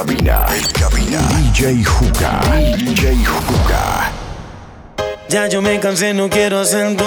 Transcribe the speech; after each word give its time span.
cabina, 0.00 0.46
en 0.56 0.64
cabina, 0.72 1.20
DJ 1.52 1.84
Juca, 1.84 2.40
DJ 2.78 3.22
Juca. 3.22 4.10
Ya 5.28 5.46
yo 5.46 5.60
me 5.60 5.78
cansé, 5.78 6.14
no 6.14 6.30
quiero 6.30 6.64
ser 6.64 6.96
tu. 6.96 7.04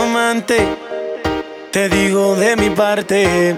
Te 1.71 1.90
digo 1.90 2.35
de 2.35 2.56
mi 2.56 2.69
parte 2.69 3.58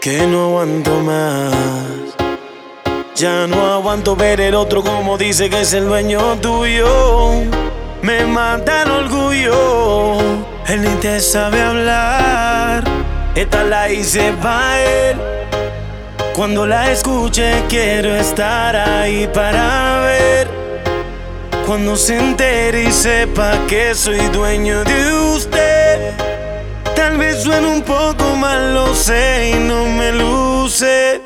que 0.00 0.26
no 0.28 0.44
aguanto 0.44 1.00
más. 1.00 1.52
Ya 3.16 3.48
no 3.48 3.72
aguanto 3.72 4.14
ver 4.14 4.40
el 4.40 4.54
otro 4.54 4.84
como 4.84 5.18
dice 5.18 5.50
que 5.50 5.62
es 5.62 5.72
el 5.72 5.86
dueño 5.86 6.36
tuyo. 6.40 7.42
Me 8.02 8.24
mata 8.24 8.84
el 8.84 8.90
orgullo. 8.90 10.18
Él 10.68 10.82
ni 10.82 10.94
te 11.00 11.18
sabe 11.18 11.60
hablar. 11.60 12.84
Esta 13.34 13.64
la 13.64 13.90
hice 13.90 14.32
pa' 14.40 14.80
él. 14.80 15.33
Cuando 16.34 16.66
la 16.66 16.90
escuche 16.90 17.62
quiero 17.68 18.12
estar 18.16 18.74
ahí 18.74 19.28
para 19.32 20.00
ver. 20.00 20.48
Cuando 21.64 21.94
se 21.94 22.18
entere 22.18 22.88
y 22.88 22.90
sepa 22.90 23.52
que 23.68 23.94
soy 23.94 24.18
dueño 24.32 24.82
de 24.82 25.12
usted. 25.12 26.12
Tal 26.96 27.18
vez 27.18 27.40
suene 27.40 27.68
un 27.68 27.82
poco 27.82 28.34
mal, 28.34 28.74
lo 28.74 28.96
sé 28.96 29.52
y 29.54 29.60
no 29.60 29.84
me 29.86 30.10
luce. 30.10 31.20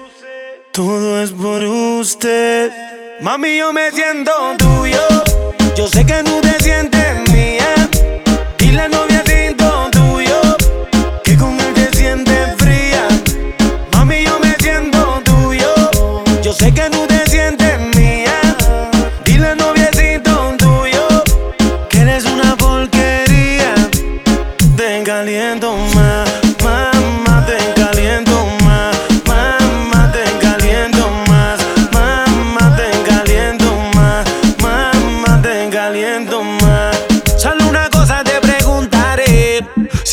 Todo 0.73 1.23
es 1.23 1.31
por 1.31 1.65
usted. 1.65 2.71
Mami, 3.23 3.57
yo 3.57 3.73
me 3.73 3.91
siento 3.91 4.31
tuyo. 4.59 5.01
Yo 5.75 5.89
sé 5.89 6.05
que 6.05 6.23
no 6.23 6.43
te 6.43 6.53
sientes 6.63 7.33
mía. 7.33 7.89
Y 8.59 8.73
la 8.73 8.89
novia 8.89 9.08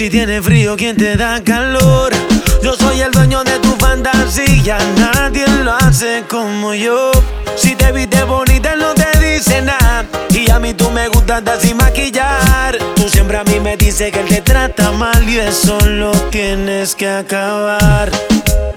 si 0.05 0.11
tiene 0.11 0.39
frío, 0.39 0.75
¿quién 0.77 0.95
te 0.95 1.17
da 1.17 1.41
calor? 1.43 2.13
Yo 2.61 2.75
soy 2.75 3.01
el 3.01 3.11
dueño 3.11 3.43
de 3.43 3.57
tu 3.57 3.75
fantasía, 3.77 4.77
nadie 4.99 5.47
lo 5.63 5.73
hace 5.73 6.23
como 6.29 6.75
yo. 6.75 7.11
Si 7.55 7.73
te 7.73 7.91
viste 7.91 8.21
bonita, 8.23 8.75
no 8.75 8.93
te 8.93 9.07
dice 9.17 9.63
nada. 9.63 10.05
Y 10.29 10.51
a 10.51 10.59
mí 10.59 10.75
tú 10.75 10.91
me 10.91 11.07
gustas 11.07 11.41
sin 11.59 11.77
maquillar. 11.77 12.77
Tú 12.95 13.09
siempre 13.09 13.37
a 13.37 13.43
mí 13.45 13.59
me 13.59 13.77
dices 13.77 14.11
que 14.11 14.19
él 14.19 14.27
te 14.27 14.41
trata 14.41 14.91
mal 14.91 15.27
y 15.27 15.39
eso 15.39 15.79
lo 15.79 16.11
tienes 16.29 16.93
que 16.93 17.09
acabar. 17.09 18.11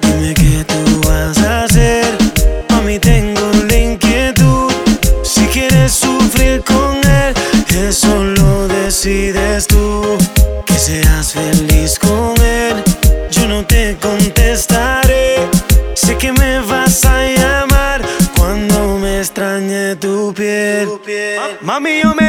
Dime 0.00 0.32
qué 0.32 0.64
tú 0.64 1.00
vas 1.06 1.36
a 1.42 1.64
hacer. 1.64 2.06
A 2.70 2.80
mí 2.80 2.98
tengo 2.98 3.50
la 3.68 3.76
inquietud. 3.76 4.72
Si 5.22 5.46
quieres 5.48 5.92
sufrir 5.92 6.62
con 6.64 6.96
él, 7.06 7.34
eso 7.68 8.24
lo 8.24 8.66
decides 8.66 9.66
tú. 9.66 10.16
Que 10.78 10.84
seas 10.84 11.32
feliz 11.32 11.98
con 11.98 12.40
él, 12.40 12.84
yo 13.32 13.48
no 13.48 13.66
te 13.66 13.96
contestaré. 14.00 15.48
Sé 15.94 16.16
que 16.16 16.30
me 16.30 16.60
vas 16.60 17.04
a 17.04 17.26
llamar 17.26 18.00
cuando 18.36 18.96
me 18.98 19.18
extrañe 19.18 19.96
tu 19.96 20.32
piel. 20.32 20.88
Mami, 21.62 22.02
yo 22.04 22.14
me 22.14 22.27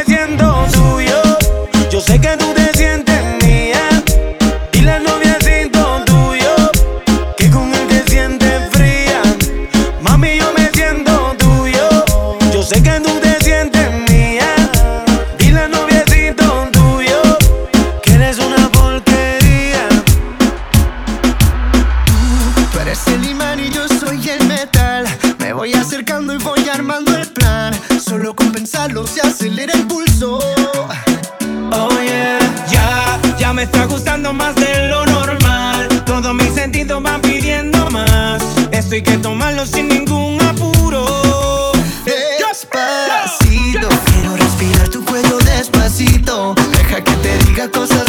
cosas 47.71 48.08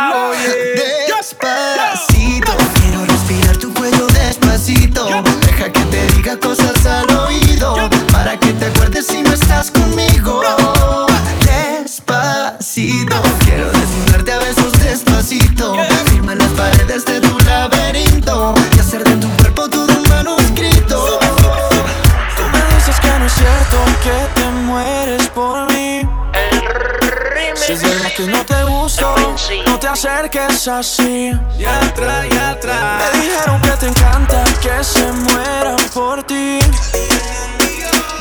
es 30.61 30.67
así. 30.67 31.31
Y 31.57 31.65
atrás, 31.65 32.25
y 32.31 32.37
atrás. 32.37 33.11
Me 33.13 33.19
dijeron 33.19 33.61
que 33.61 33.71
te 33.71 33.87
encanta 33.87 34.43
que 34.61 34.83
se 34.83 35.11
mueran 35.11 35.77
por 35.91 36.21
ti. 36.23 36.59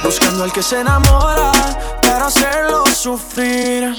Buscando 0.02 0.44
al 0.44 0.52
que 0.52 0.62
se 0.62 0.80
enamora 0.80 1.52
para 2.00 2.28
hacerlo 2.28 2.84
sufrir. 2.86 3.94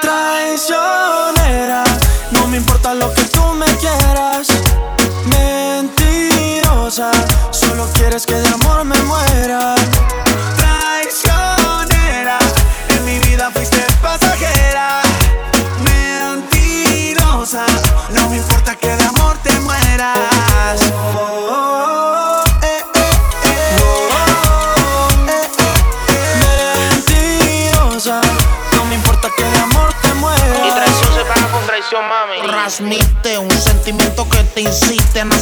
Traicionera, 0.00 1.84
no 2.30 2.46
me 2.46 2.56
importa 2.56 2.94
lo 2.94 3.12
que 3.12 3.24
tú 3.24 3.42
me 3.52 3.66
quieras. 3.76 4.48
Mentirosa, 5.26 7.10
solo 7.50 7.86
quieres 7.92 8.24
que 8.24 8.36
de 8.36 8.48
amor 8.48 8.84
me 8.84 8.96
muera. 9.02 9.74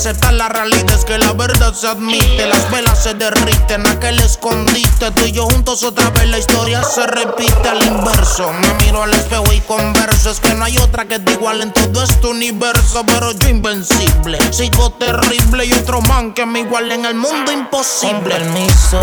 aceptar 0.03 0.35
la 0.35 0.49
realidad 0.49 0.97
es 0.99 1.05
que 1.05 1.17
la 1.17 1.33
verdad 1.33 1.73
se 1.75 1.87
admite. 1.87 2.45
Las 2.47 2.69
velas 2.73 3.01
se 3.05 3.15
derriten, 3.15 3.87
aquel 3.87 4.19
escondite. 4.19 5.13
Tú 5.13 5.25
y 5.27 5.31
yo 5.31 5.45
juntos 5.45 5.85
otra 5.85 6.11
vez 6.11 6.29
la 6.29 6.39
historia 6.39 6.83
se 6.83 7.07
repite 7.07 7.69
al 7.69 7.81
inverso. 7.87 8.53
Me 8.53 8.85
miro 8.85 9.05
al 9.05 9.15
espejo 9.15 9.53
y 9.53 9.61
converso. 9.61 10.31
Es 10.31 10.41
que 10.41 10.55
no 10.55 10.65
hay 10.65 10.77
otra 10.79 11.05
que 11.05 11.21
te 11.21 11.33
igual 11.35 11.63
en 11.63 11.73
todo 11.73 12.03
este 12.03 12.27
universo. 12.27 13.05
Pero 13.07 13.31
yo 13.31 13.49
invencible, 13.49 14.41
sigo 14.53 14.91
terrible. 14.91 15.67
Y 15.67 15.73
otro 15.73 16.01
man 16.01 16.35
que 16.35 16.47
me 16.47 16.61
igual 16.61 16.91
en 16.91 17.05
el 17.05 17.15
mundo 17.15 17.53
imposible. 17.53 18.13
Con 18.13 18.25
permiso, 18.25 19.01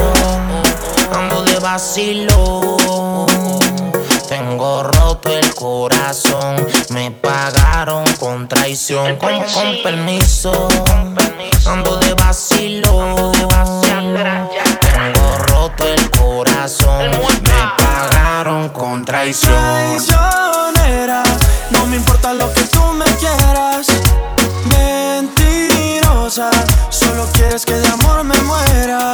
ando 1.13 1.43
de 1.43 1.59
vacilo 1.59 2.77
tengo 4.49 4.81
roto 4.81 5.29
el 5.29 5.53
corazón, 5.53 6.67
me 6.89 7.11
pagaron 7.11 8.03
con 8.19 8.47
traición. 8.47 9.15
Con, 9.17 9.43
permiso, 9.83 10.67
ando 11.67 11.97
de 11.97 12.15
vacilo. 12.15 13.31
Tengo 13.83 15.37
roto 15.49 15.87
el 15.87 16.09
corazón, 16.09 17.11
me 17.11 17.61
pagaron 17.77 18.69
con 18.69 19.05
traición. 19.05 19.53
Traicionera, 19.53 21.21
no 21.69 21.85
me 21.85 21.97
importa 21.97 22.33
lo 22.33 22.51
que 22.51 22.63
tú 22.63 22.81
me 22.93 23.05
quieras. 23.17 23.85
Mentirosa, 24.65 26.49
solo 26.89 27.27
quieres 27.33 27.63
que 27.63 27.73
de 27.73 27.87
amor 27.87 28.23
me 28.23 28.41
muera. 28.41 29.13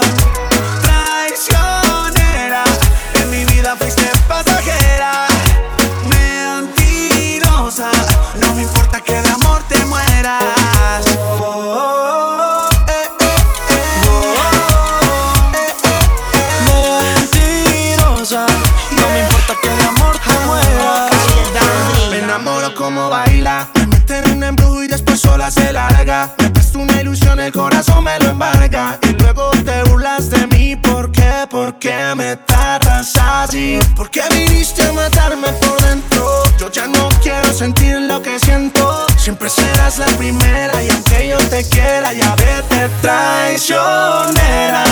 carga. 26.15 26.35
Es 26.59 26.75
una 26.75 27.01
ilusión, 27.01 27.39
el 27.39 27.51
corazón 27.51 28.03
me 28.03 28.17
lo 28.19 28.29
embarga. 28.29 28.99
Y 29.01 29.13
luego 29.21 29.51
te 29.63 29.83
burlas 29.89 30.29
de 30.29 30.47
mí, 30.47 30.75
¿por 30.75 31.11
qué? 31.11 31.47
¿Por 31.49 31.77
qué 31.79 32.13
me 32.15 32.35
tratas 32.37 33.13
así? 33.15 33.79
¿Por 33.95 34.09
qué 34.09 34.21
viniste 34.31 34.83
a 34.83 34.93
matarme 34.93 35.47
por 35.63 35.81
dentro? 35.83 36.43
Yo 36.59 36.71
ya 36.71 36.87
no 36.87 37.09
quiero 37.21 37.51
sentir 37.53 37.99
lo 38.01 38.21
que 38.21 38.39
siento. 38.39 39.05
Siempre 39.17 39.49
serás 39.49 39.97
la 39.97 40.05
primera 40.17 40.83
y 40.83 40.89
aunque 40.89 41.27
yo 41.29 41.37
te 41.49 41.67
quiera, 41.69 42.13
ya 42.13 42.35
vete 42.35 42.89
traicionera. 43.01 44.83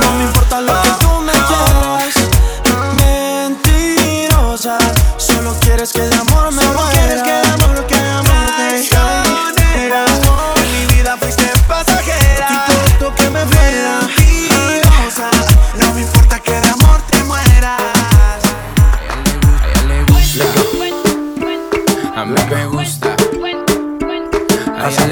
No 0.00 0.12
me 0.12 0.24
importa 0.24 0.60
lo 0.60 0.82
que 0.82 1.01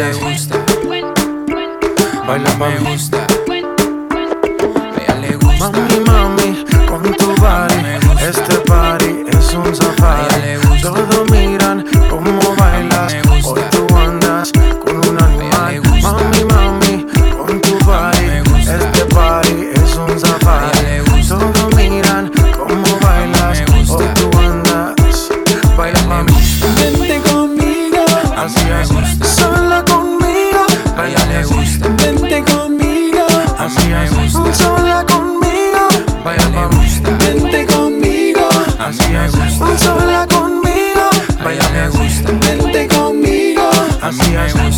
le 0.00 0.14
gusta. 0.14 0.56
Baila 2.26 2.55
me 2.56 2.79
gusta. 2.91 3.19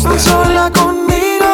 gusta. 0.03 0.19
sola 0.19 0.71
conmigo. 0.71 1.53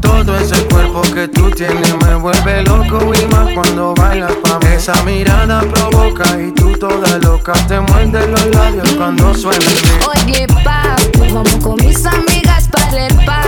Todo 0.00 0.36
ese 0.38 0.64
cuerpo 0.66 1.02
que 1.14 1.28
tú 1.28 1.50
tienes 1.50 1.94
me 2.04 2.14
vuelve 2.16 2.62
loco 2.62 3.12
y 3.14 3.26
más 3.34 3.52
cuando 3.54 3.94
bailas 3.94 4.32
pa' 4.42 4.58
mí. 4.58 4.74
Esa 4.74 5.02
mirada 5.04 5.60
provoca 5.60 6.40
y 6.40 6.52
tú 6.52 6.72
toda 6.72 7.18
loca 7.18 7.52
te 7.68 7.80
muerde 7.80 8.26
los 8.28 8.46
labios 8.46 8.90
cuando 8.94 9.34
suena. 9.34 9.64
Oye, 10.08 10.46
pa, 10.64 10.96
vamos 11.32 11.56
con 11.62 11.76
mis 11.76 12.04
amigas 12.06 12.68
para 12.68 13.06
el 13.06 13.14
pa. 13.24 13.39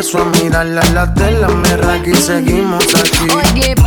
Empiezo 0.00 0.22
a 0.22 0.42
mirar 0.42 0.64
las 0.64 0.90
la 0.92 1.04
de 1.08 1.30
la 1.32 1.48
merra 1.48 1.98
y 1.98 2.14
seguimos 2.14 2.82
aquí. 2.94 3.79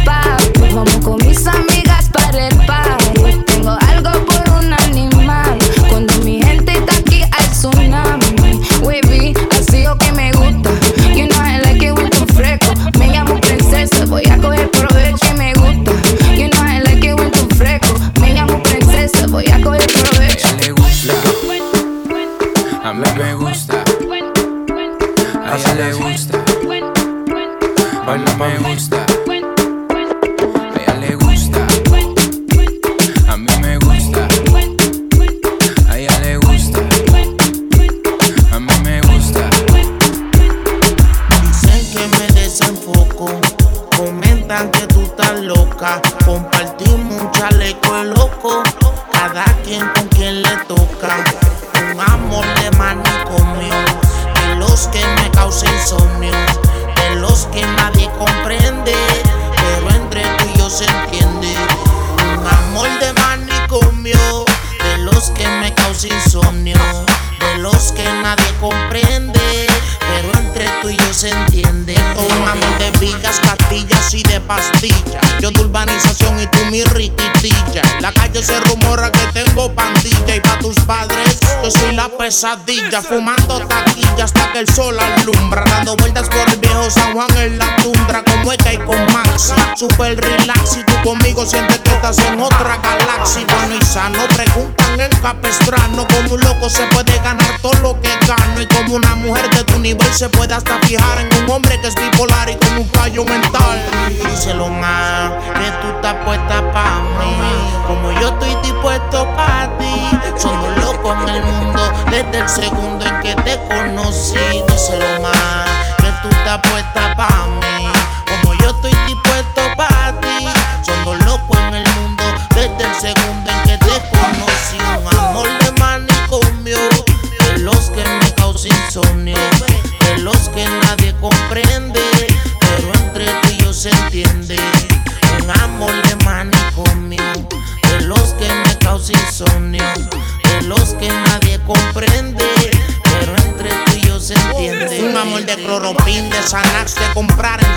Segundo 112.48 113.06
en 113.06 113.22
que 113.22 113.36
te 113.44 113.58
conocí. 113.68 114.64
Díselo 114.68 115.22
más, 115.22 115.70
que 115.98 116.12
tú 116.22 116.30
estás 116.30 116.60
puesta 116.70 117.16
pa' 117.16 117.48
mí. 117.48 117.63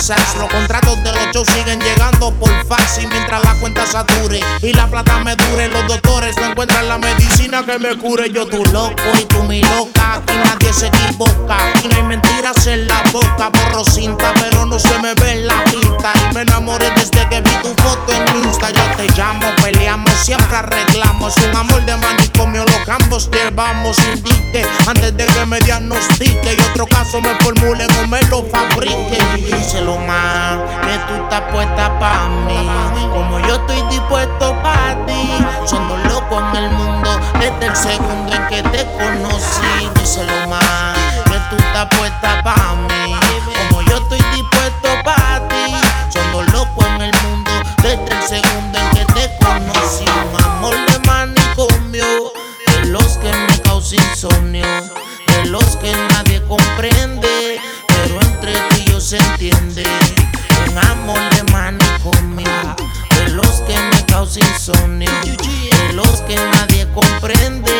Los 0.09 0.49
contratos 0.53 1.03
de 1.03 1.11
los 1.11 1.33
shows 1.33 1.49
siguen 1.49 1.81
llegando 1.81 1.96
Y 2.69 3.07
mientras 3.07 3.45
la 3.45 3.55
cuenta 3.61 3.87
sature 3.87 4.41
y 4.61 4.73
la 4.73 4.89
plata 4.89 5.21
me 5.21 5.37
dure, 5.37 5.69
los 5.69 5.87
doctores 5.87 6.37
no 6.37 6.47
encuentran 6.47 6.89
la 6.89 6.99
medicina 6.99 7.65
que 7.65 7.79
me 7.79 7.97
cure. 7.97 8.29
Yo 8.29 8.45
tu 8.47 8.65
loco 8.73 9.03
y 9.21 9.25
tú 9.27 9.43
mi 9.45 9.63
loca. 9.63 10.15
Aquí 10.15 10.35
nadie 10.35 10.73
se 10.73 10.89
equivoca. 10.89 11.57
Aquí 11.69 11.87
no 11.89 11.97
hay 11.97 12.03
mentiras 12.03 12.67
en 12.67 12.89
la 12.89 13.05
boca. 13.13 13.51
Borro 13.51 13.85
cinta, 13.85 14.33
pero 14.35 14.67
no 14.67 14.81
se 14.81 14.99
me 14.99 15.15
ve 15.15 15.33
en 15.33 15.47
la 15.47 15.63
pinta. 15.65 16.13
Y 16.15 16.35
me 16.35 16.43
enamoré 16.43 16.91
desde 16.97 17.29
que 17.29 17.41
vi 17.41 17.51
tu 17.63 17.69
foto 17.83 18.13
en 18.13 18.45
Insta. 18.45 18.71
Yo 18.71 18.83
te 18.97 19.07
llamo, 19.17 19.47
peleamos, 19.63 20.13
siempre 20.25 20.57
arreglamos. 20.57 21.37
Un 21.37 21.57
amor 21.57 21.85
de 21.85 21.97
manicomio, 21.99 22.65
los 22.65 22.89
ambos 22.89 23.31
llevamos. 23.31 23.97
Indique 24.13 24.67
antes 24.89 25.17
de 25.17 25.25
que 25.25 25.47
me 25.47 25.61
diagnostique. 25.61 26.57
Y 26.59 26.61
otro 26.71 26.87
caso 26.87 27.21
me 27.21 27.33
formulen 27.37 27.89
o 28.03 28.07
me 28.09 28.21
lo 28.23 28.45
fabrique. 28.47 29.19
Díselo 29.37 29.99
más, 29.99 30.59
que 30.83 30.99
tú 31.07 31.23
estás 31.23 31.43
puesta 31.53 31.97
pa' 32.01 32.29
mí. 32.29 32.56
Como 33.13 33.39
yo 33.41 33.55
estoy 33.57 33.83
dispuesto 33.91 34.55
pa' 34.63 34.97
ti. 35.07 35.45
Somos 35.67 35.99
locos 36.05 36.43
en 36.53 36.65
el 36.65 36.71
mundo 36.71 37.21
desde 37.39 37.67
el 37.67 37.77
segundo 37.77 38.35
en 38.35 38.47
que 38.49 38.63
te 38.63 38.87
conocí. 38.99 39.91
Díselo 39.97 40.47
más, 40.49 40.97
que 41.25 41.39
tú 41.51 41.57
estás 41.57 41.87
puesta 41.99 42.43
pa' 42.43 42.75
mí. 42.89 43.17
Como 43.69 43.83
yo 43.83 43.97
estoy 43.99 44.21
dispuesto 44.35 44.89
pa' 45.05 45.41
ti. 45.49 45.75
Somos 46.11 46.53
locos 46.53 46.87
en 46.87 47.03
el 47.03 47.13
mundo 47.23 47.51
desde 47.83 48.17
el 48.17 48.23
segundo 48.23 48.79
en 48.79 48.91
que 48.91 49.05
te 49.13 49.45
conocí. 49.45 50.05
Un 50.05 50.45
amor 50.45 50.77
de 50.87 50.99
manicomio. 51.07 52.33
De 52.67 52.87
los 52.87 53.19
que 53.19 53.33
me 53.33 53.61
causa 53.63 53.97
insomnio. 53.97 54.67
De 55.27 55.45
los 55.47 55.77
que 55.77 55.93
nadie 56.11 56.43
comprende. 56.47 57.61
Pero 57.89 58.21
entre 58.21 58.53
tú 58.53 58.77
yo 58.91 59.01
se 59.01 59.17
entiende. 59.19 59.85
Un 60.71 60.79
amor 60.79 61.19
de 61.31 61.43
manicomio. 61.45 61.56
Los 63.37 63.61
que 63.67 63.79
me 63.79 64.07
causa 64.07 64.41
insomnio. 64.41 65.11
De 65.23 65.93
los 65.93 66.23
que 66.23 66.37
nadie 66.37 66.89
comprende. 66.95 67.71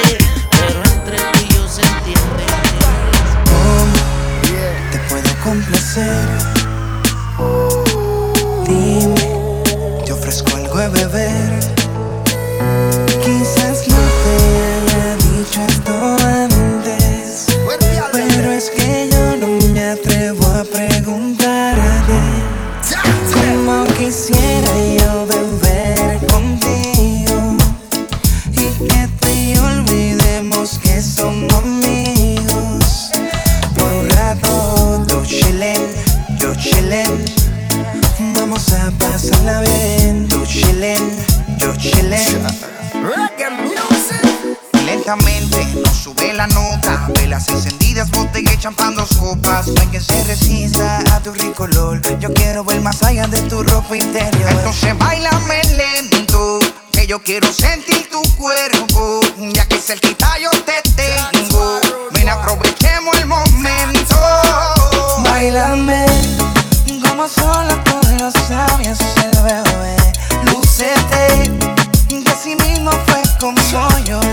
Pero 0.51 0.83
entre 0.85 1.17
tú 1.17 1.39
y 1.41 1.55
yo 1.55 1.67
se 1.67 1.81
entiende. 1.81 2.45
te 4.93 4.99
puedo 5.09 5.31
complacer. 5.43 6.29
Dime, 8.67 9.63
te 10.05 10.13
ofrezco 10.13 10.57
algo 10.57 10.77
de 10.79 10.89
beber. 10.89 11.59
Quizás 13.25 13.89
no 13.89 13.97
te 14.23 14.35
haya 14.77 15.17
dicho 15.17 15.61
esto 15.67 16.16
pasarla 39.47 39.61
bien. 39.61 40.29
Tú 40.29 40.45
chillen, 40.47 41.27
yo 41.59 41.75
chillen. 41.77 42.47
Lentamente 44.85 45.65
nos 45.85 45.95
sube 45.95 46.33
la 46.33 46.47
nota. 46.49 47.09
Velas 47.15 47.49
encendidas, 47.49 48.11
botella 48.11 48.53
y 48.53 48.59
champán, 48.59 48.95
dos 48.95 49.17
copas. 49.17 49.69
No 49.69 49.81
hay 49.81 49.87
quien 49.89 50.03
se 50.03 50.25
resista 50.25 50.99
a 51.15 51.21
tu 51.21 51.33
rico 51.33 51.65
olor. 51.65 52.01
Yo 52.19 52.33
quiero 52.35 52.65
ver 52.65 52.81
más 52.81 53.03
allá 53.03 53.27
de 53.27 53.41
tu 53.43 53.63
ropa 53.63 53.97
interior. 53.97 54.51
Entonces 54.51 54.97
bailame 54.99 55.63
lento 55.77 56.59
Que 56.93 57.07
yo 57.07 57.23
quiero 57.23 57.53
sentir 57.53 58.09
tu 58.11 58.23
cuerpo. 58.37 59.21
Ya 59.53 59.67
que 59.67 59.79
cerquita 59.79 60.29
yo 60.39 60.51
te 60.51 60.83
tengo. 60.93 61.81
Ven 62.13 62.29
aprovechemos 62.29 63.19
el 63.19 63.27
momento. 63.27 64.17
Bailame 65.25 66.07
como 67.03 67.29
solo 67.29 67.76
como 73.47 73.99
yo 74.05 74.26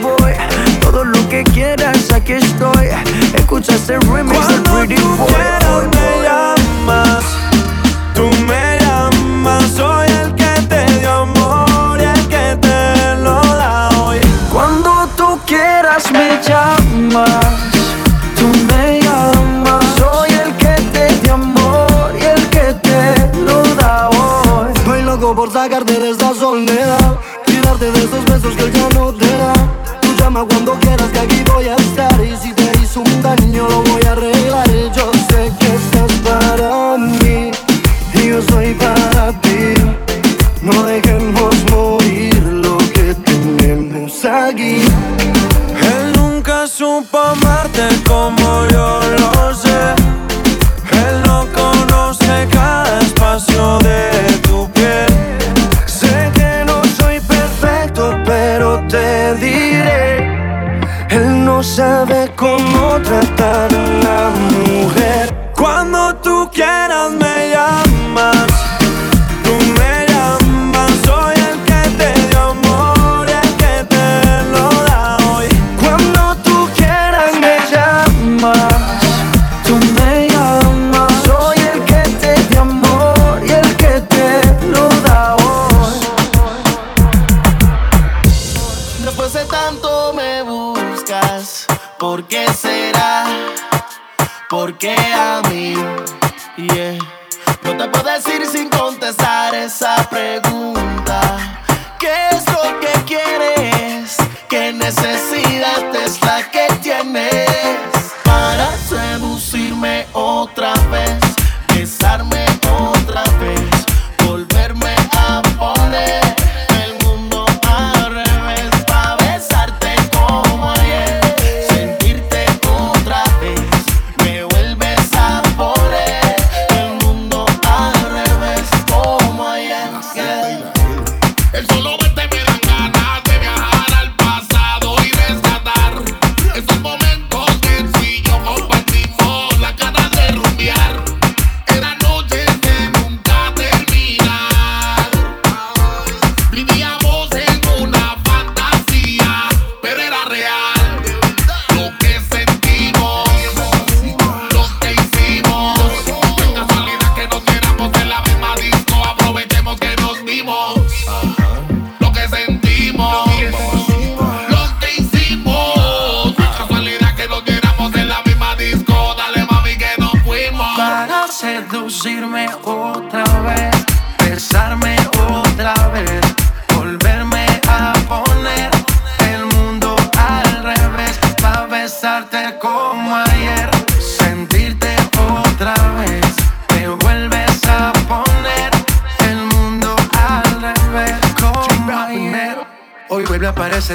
voy. 0.00 0.32
Todo 0.80 1.04
lo 1.04 1.28
que 1.28 1.44
quieras, 1.44 2.12
aquí 2.12 2.34
estoy. 2.34 2.88
Escucha 3.34 3.74
ese 3.74 3.98
remix 4.00 4.48
del 4.48 4.62
Pretty 4.62 5.00
Boy. 5.02 5.63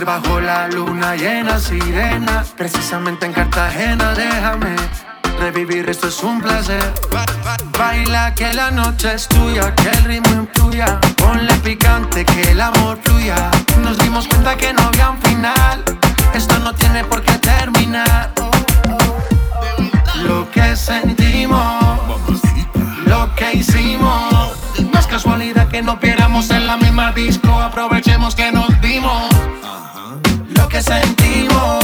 bajo 0.06 0.40
la 0.40 0.68
luna 0.68 1.16
llena 1.16 1.60
sirena. 1.60 2.44
Precisamente 2.58 3.26
en 3.26 3.34
Cartagena, 3.34 4.14
déjame 4.14 4.76
revivir, 5.40 5.90
esto 5.90 6.08
es 6.08 6.24
un 6.24 6.42
placer. 6.42 6.94
Baila 7.78 8.34
que 8.36 8.54
la 8.54 8.72
noche 8.72 9.14
es 9.14 9.28
tuya, 9.28 9.74
que 9.76 9.90
el 9.90 10.04
ritmo 10.04 10.34
influya. 10.44 11.00
Ponle 11.18 11.54
picante 11.56 12.26
que 12.26 12.52
el 12.52 12.62
amor 12.62 13.00
fluya. 13.04 13.50
Nos 13.82 13.98
dimos 13.98 14.28
cuenta 14.28 14.56
que 14.56 14.74
no 14.74 14.82
había 14.84 15.10
un 15.12 15.22
final. 15.22 15.84
Esto 16.34 16.60
no 16.60 16.74
tiene 16.74 17.04
por 17.04 17.22
qué 17.22 17.38
terminar. 17.40 18.32
Lo 20.24 20.50
que 20.52 20.76
sentimos, 20.76 21.84
lo 23.06 23.34
que 23.36 23.54
hicimos. 23.54 24.54
No 24.92 25.00
es 25.00 25.08
casualidad 25.08 25.68
que 25.68 25.82
no 25.82 26.00
piéramos 26.00 26.50
en 26.52 26.68
la 26.68 26.78
misma 26.78 27.12
disco. 27.12 27.50
Aprovechemos 27.60 28.36
que 28.36 28.52
nos 28.52 28.70
dimos 28.82 29.59
que 30.70 30.82
sentimos, 30.84 31.84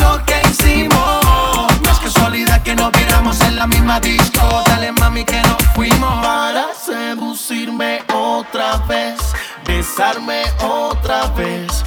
lo 0.00 0.24
que 0.24 0.40
hicimos. 0.50 1.80
Más 1.82 1.98
que 1.98 2.06
casualidad 2.06 2.62
que 2.62 2.74
nos 2.74 2.90
miramos 2.96 3.40
en 3.42 3.56
la 3.56 3.66
misma 3.66 4.00
disco. 4.00 4.62
Dale 4.66 4.92
mami 4.92 5.24
que 5.24 5.40
nos 5.42 5.62
fuimos. 5.74 6.24
Para 6.24 6.68
seducirme 6.74 8.02
otra 8.12 8.78
vez, 8.88 9.18
besarme 9.66 10.42
otra 10.62 11.26
vez 11.36 11.84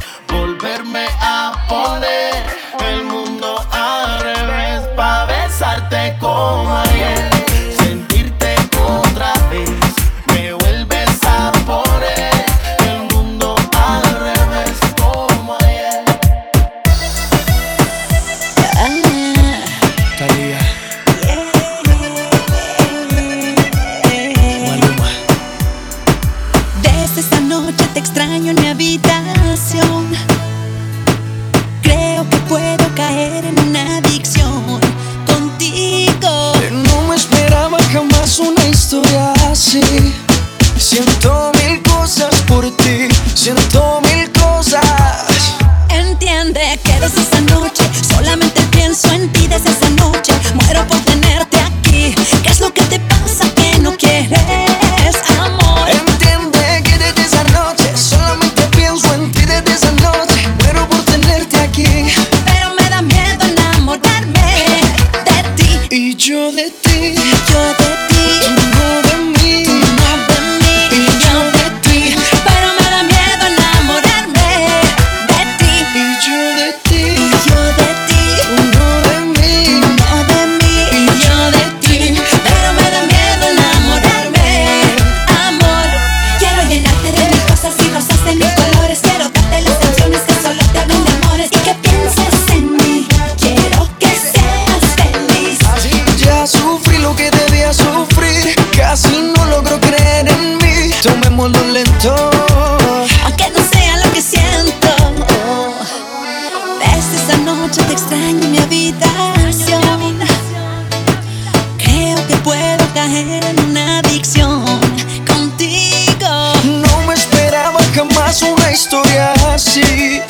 estoy 118.94 119.18
así. 119.52 120.22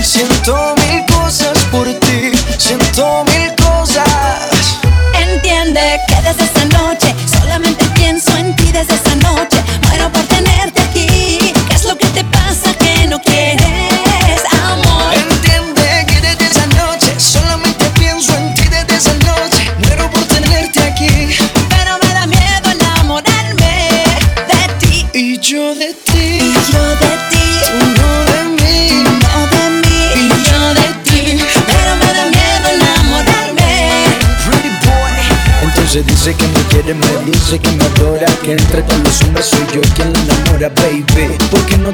Siento 0.00 0.75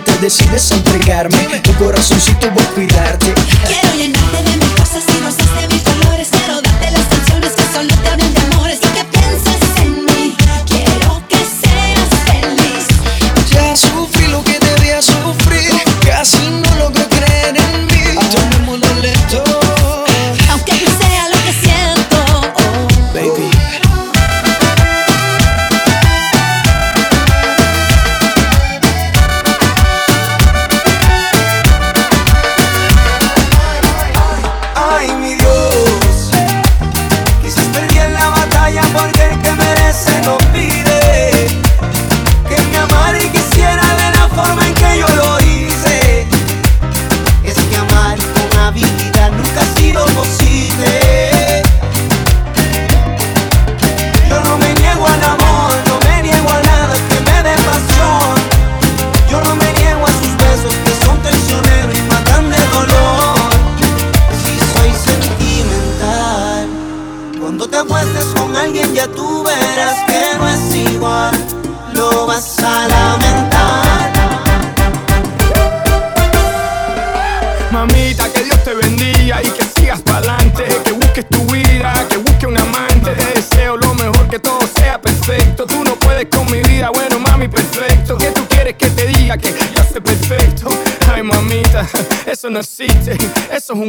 te 0.04 0.16
decides 0.18 0.70
entregarme, 0.70 1.38
tu 1.62 1.72
corazoncito 1.74 2.50
voy 2.50 2.64
a 2.64 2.68
cuidarte. 2.68 3.34
Quiero 3.66 4.04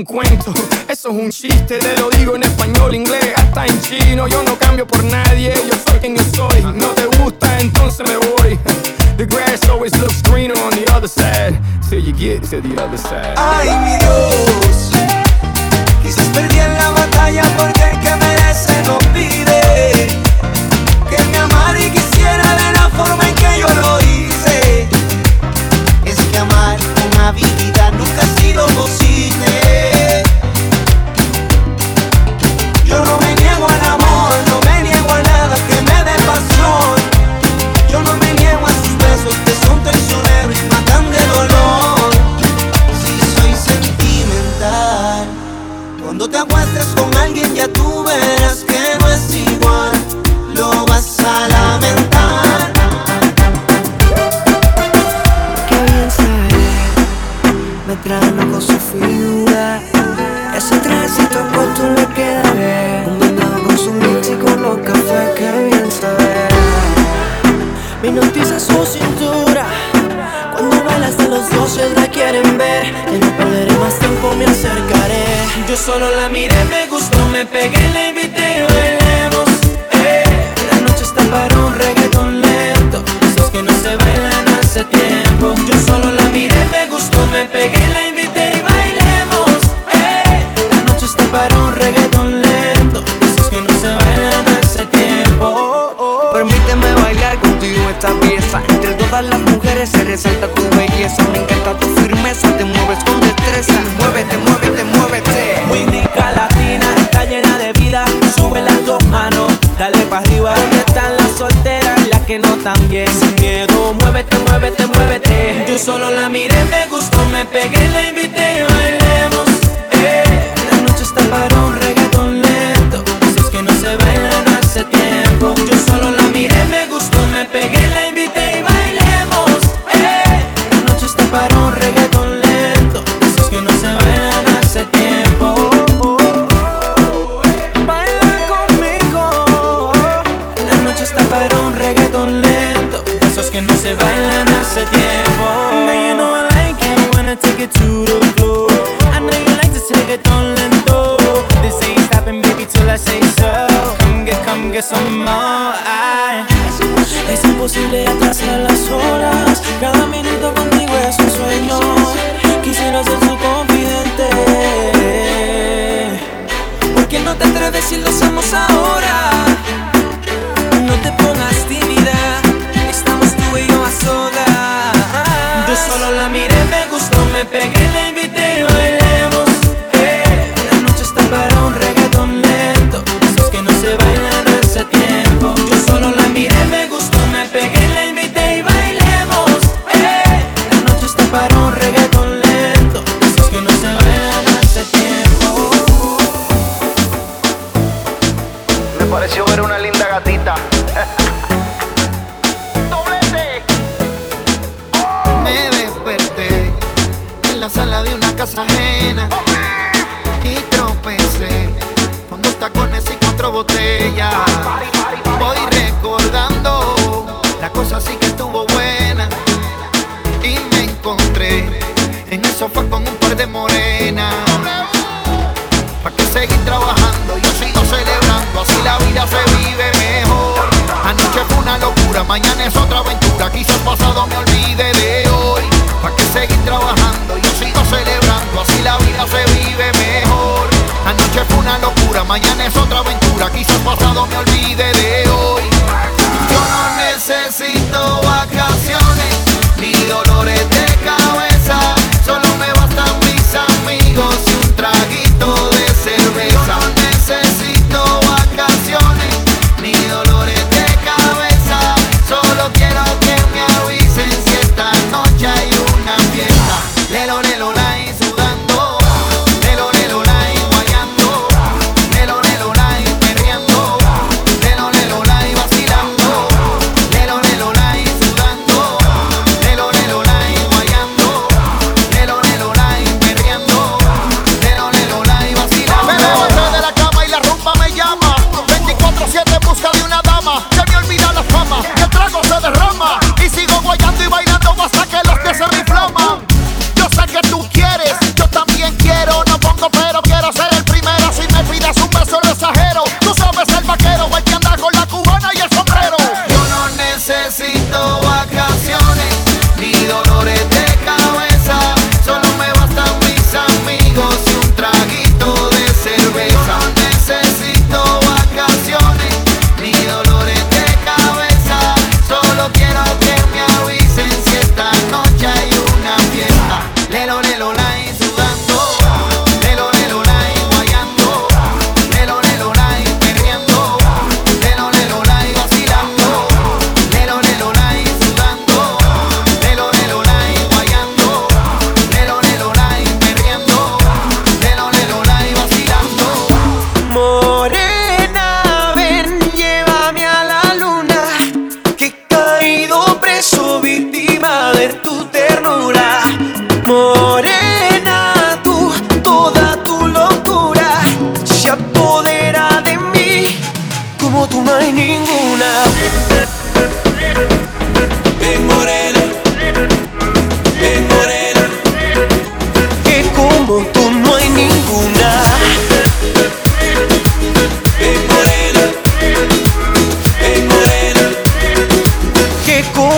cuento, 0.05 0.53
eso 0.87 1.09
es 1.09 1.15
un 1.15 1.29
chiste, 1.29 1.77
te 1.77 1.97
lo 1.97 2.09
digo 2.09 2.35
en 2.35 2.43
español, 2.43 2.95
inglés, 2.95 3.33
hasta 3.35 3.65
en 3.65 3.81
chino. 3.81 4.27
Yo 4.27 4.43
no 4.43 4.57
cambio 4.57 4.87
por 4.87 5.03
nadie, 5.03 5.53
yo 5.69 5.77
soy 5.77 5.99
quien 5.99 6.15
yo 6.15 6.23
soy. 6.35 6.61
No 6.75 6.89
te 6.89 7.05
gusta, 7.17 7.59
entonces 7.59 8.07
me 8.07 8.17
voy. 8.17 8.59
The 9.17 9.25
grass 9.25 9.67
always 9.69 9.93
looks 9.99 10.21
greener 10.23 10.57
on 10.59 10.71
the 10.71 10.91
other 10.91 11.07
side, 11.07 11.59
till 11.89 11.99
you 11.99 12.13
get 12.13 12.41
to 12.49 12.61
the 12.61 12.81
other 12.81 12.97
side. 12.97 13.35
Ay, 13.37 13.69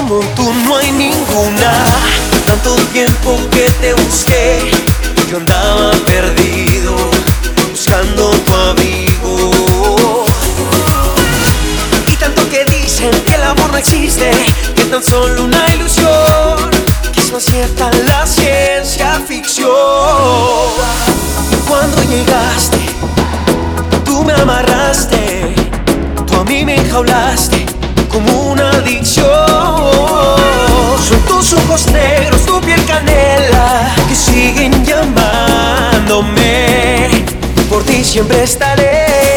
como 0.07 0.19
tú 0.35 0.53
no 0.65 0.77
hay 0.77 0.91
ninguna. 0.91 1.83
Tanto 2.45 2.75
tiempo 2.93 3.37
que 3.51 3.69
te 3.81 3.93
busqué, 3.93 4.71
yo 5.29 5.37
andaba 5.37 5.91
perdido, 6.05 6.95
buscando 7.71 8.29
tu 8.29 8.53
amigo. 8.53 10.25
Y 12.11 12.15
tanto 12.17 12.47
que 12.49 12.65
dicen 12.65 13.11
que 13.25 13.33
el 13.33 13.43
amor 13.43 13.71
no 13.71 13.77
existe, 13.77 14.31
que 14.75 14.81
es 14.81 14.91
tan 14.91 15.03
solo 15.03 15.43
una 15.43 15.73
ilusión, 15.73 16.69
que 17.11 17.21
es 17.21 17.31
más 17.31 17.43
cierta 17.43 17.89
la 18.05 18.27
ciencia 18.27 19.19
ficción. 19.27 19.69
Y 21.51 21.55
cuando 21.67 22.03
llegaste, 22.03 22.77
tú 24.05 24.23
me 24.23 24.33
amarraste, 24.33 25.55
tú 26.27 26.35
a 26.35 26.43
mí 26.43 26.63
me 26.63 26.75
enjaulaste 26.75 27.65
como 28.07 28.51
una 28.51 28.69
adicción 28.69 29.54
tus 31.49 31.53
ojos 31.60 31.86
negros, 31.91 32.43
tu 32.45 32.60
piel 32.62 32.84
canela, 32.86 33.93
que 34.08 34.15
siguen 34.15 34.84
llamándome. 34.84 36.25
Por 37.69 37.84
ti 37.84 38.03
siempre 38.03 38.41
estaré. 38.41 39.35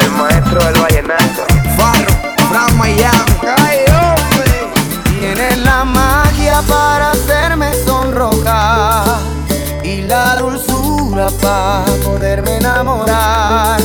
El 0.00 0.10
maestro 0.12 0.58
del 0.64 0.80
vallenato. 0.80 1.44
Farro, 1.76 2.14
Fran 2.48 2.76
Miami. 2.76 3.38
Ay, 3.58 3.78
hombre. 3.88 5.18
Tienes 5.20 5.58
la 5.58 5.84
magia 5.84 6.60
para 6.68 7.12
hacerme 7.12 7.72
sonrojar 7.86 9.18
y 9.82 10.02
la 10.02 10.36
dulzura 10.36 11.28
para 11.40 11.84
poderme 12.04 12.56
enamorar. 12.56 13.80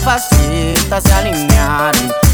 capacetas 0.00 1.02
se 1.04 1.12
alinharem. 1.12 2.29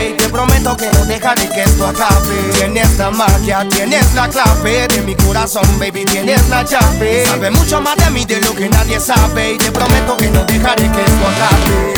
y 0.00 0.16
te 0.16 0.28
prometo 0.28 0.76
que 0.76 0.90
no 0.90 1.04
dejaré 1.04 1.48
que 1.48 1.62
esto 1.62 1.86
acabe. 1.86 2.36
Tienes 2.56 2.96
la 2.98 3.10
magia, 3.10 3.66
tienes 3.68 4.14
la 4.14 4.28
clave 4.28 4.88
de 4.88 5.02
mi 5.02 5.14
corazón, 5.14 5.64
baby, 5.78 6.04
tienes 6.04 6.48
la 6.48 6.62
llave. 6.62 7.24
Sabe 7.26 7.50
mucho 7.50 7.80
más 7.80 7.96
de 7.96 8.10
mí 8.10 8.24
de 8.24 8.40
lo 8.40 8.54
que 8.54 8.68
nadie 8.68 8.98
sabe 8.98 9.52
y 9.52 9.58
te 9.58 9.70
prometo 9.70 10.16
que 10.16 10.30
no 10.30 10.44
dejaré 10.44 10.90
que 10.90 11.00
esto 11.00 11.24
acabe. 11.34 11.94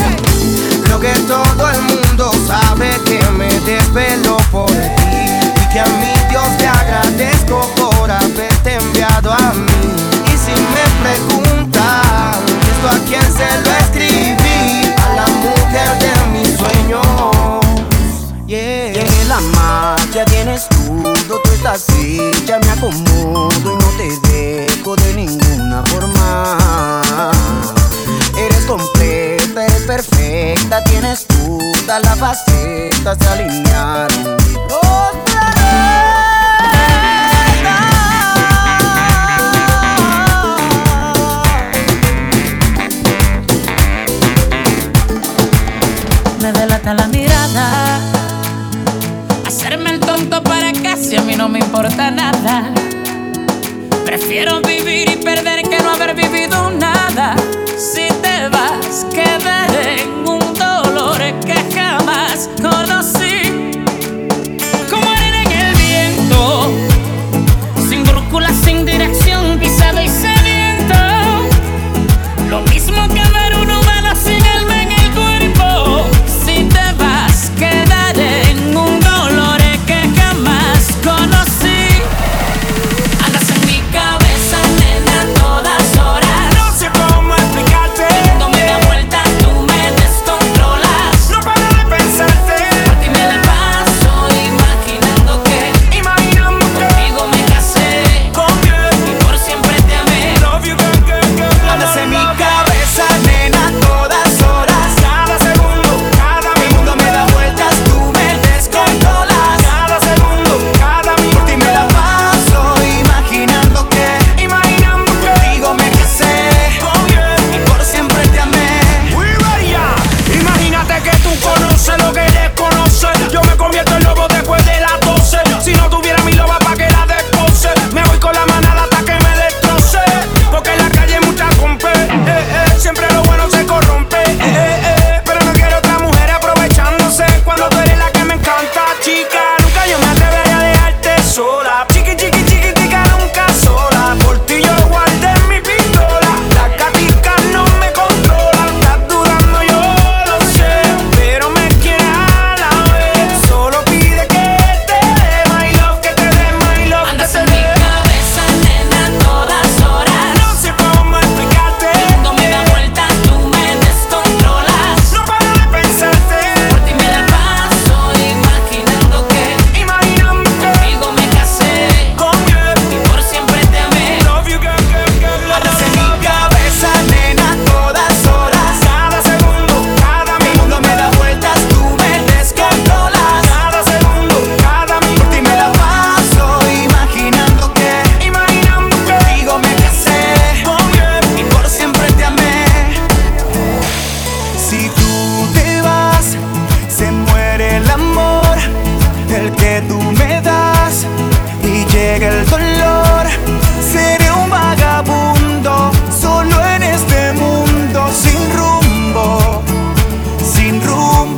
Creo 0.84 1.00
que 1.00 1.12
todo 1.20 1.70
el 1.70 1.82
mundo 1.82 2.30
sabe 2.46 2.90
que 3.04 3.24
me 3.30 3.48
desvelo 3.60 4.38
por 4.50 4.66
ti 4.66 4.74
y 5.56 5.72
que 5.72 5.80
a 5.80 5.86
mi 5.86 6.12
Dios 6.30 6.56
te 6.58 6.66
agradezco 6.66 7.70
por 7.76 8.10
haberte 8.10 8.74
enviado 8.74 9.32
a 9.32 9.52
mí. 9.52 9.72
Y 10.26 10.36
si 10.36 10.52
me 10.52 10.84
preguntan 11.02 12.42
esto 12.72 12.88
a 12.88 12.98
quién 13.06 13.22
se 13.22 13.46
lo 13.62 13.70
escribí, 13.78 14.92
a 14.96 15.14
la 15.14 15.26
mujer 15.28 15.98
de 16.00 16.26
mis 16.32 16.56
sueños 16.58 17.33
la 19.34 19.40
magia 19.58 20.24
tienes 20.26 20.68
todo, 20.68 21.40
tú 21.40 21.50
estás 21.52 21.88
así, 21.88 22.20
ya 22.46 22.58
me 22.60 22.70
acomodo 22.70 23.48
y 23.64 23.76
no 23.76 23.88
te 23.96 24.28
dejo 24.28 24.94
de 24.96 25.14
ninguna 25.14 25.82
forma. 25.86 27.00
Eres 28.36 28.64
completa, 28.64 29.64
eres 29.64 29.82
perfecta, 29.82 30.84
tienes 30.84 31.26
todas 31.26 32.02
las 32.02 32.18
facetas 32.18 33.18
se 33.18 33.28
alinearon 33.28 34.43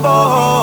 Oh. 0.09 0.56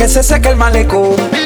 Que 0.00 0.08
se 0.08 0.22
seque 0.22 0.48
el 0.48 0.56
malecón. 0.56 1.39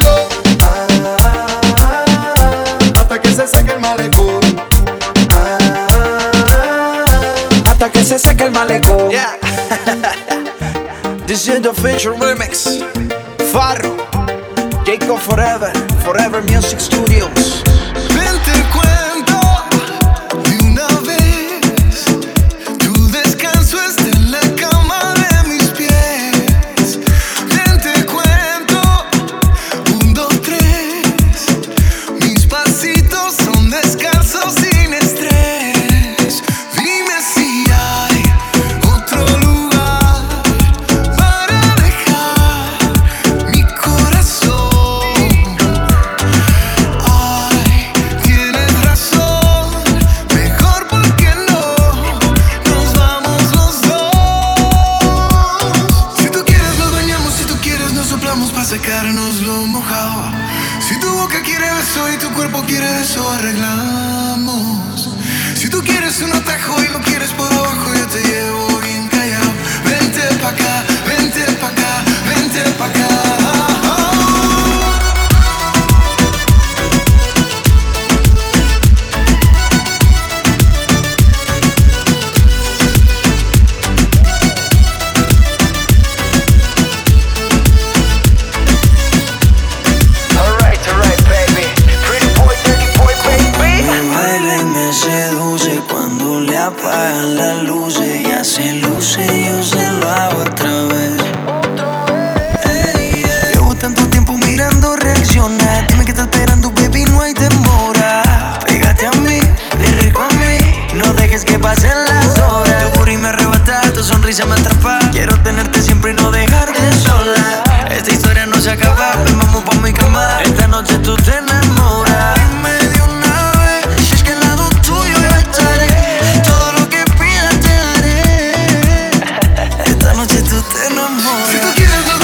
Te 131.24 132.23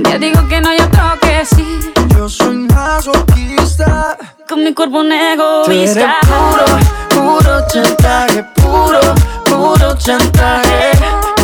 Un 0.00 0.04
día 0.04 0.18
digo 0.18 0.48
que 0.48 0.62
no, 0.62 0.72
y 0.72 0.80
otro 0.80 1.02
que 1.20 1.44
sí. 1.44 1.92
Yo 2.16 2.26
soy 2.26 2.56
masoquista. 2.74 4.16
Con 4.48 4.64
mi 4.64 4.72
cuerpo 4.72 5.00
un 5.00 5.10
Tú 5.10 5.14
eres 5.14 5.94
egoísta. 5.94 6.16
puro, 6.22 6.64
puro 7.10 7.66
chantaje, 7.70 8.42
puro, 8.54 9.00
puro 9.44 9.94
chantaje. 9.98 10.92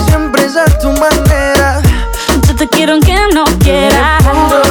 Siempre 0.06 0.46
es 0.46 0.56
a 0.56 0.64
tu 0.78 0.90
manera. 0.92 1.82
Yo 2.48 2.56
te 2.56 2.66
quiero 2.68 2.94
aunque 2.94 3.14
no 3.34 3.44
quiera. 3.58 4.16
Puro, 4.24 4.62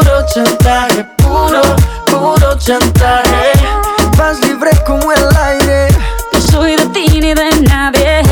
puro 0.00 0.26
chantaje, 0.34 1.04
puro, 1.18 1.60
puro 2.06 2.58
chantaje. 2.58 3.52
Vas 4.16 4.40
libre 4.46 4.70
como 4.86 5.12
el 5.12 5.36
aire. 5.44 5.88
No 6.32 6.40
soy 6.40 6.74
de 6.74 6.86
ti 6.86 7.20
ni 7.20 7.34
de 7.34 7.50
nadie. 7.68 8.19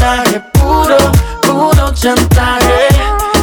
chantaje, 0.00 0.40
puro, 0.52 0.96
puro 1.42 1.92
chantaje. 1.92 2.88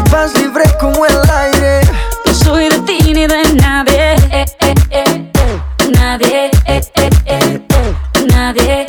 Vas 0.10 0.34
libre 0.34 0.64
como 0.80 1.06
el 1.06 1.30
aire. 1.30 1.82
No 2.26 2.34
soy 2.34 2.70
de 2.70 2.80
ti 2.80 3.14
ni 3.14 3.28
de 3.28 3.44
nadie 3.62 4.16
eh, 4.32 4.46
eh, 4.62 4.74
eh. 4.90 5.24
Nadie. 5.94 6.52
Nadie. 8.34 8.82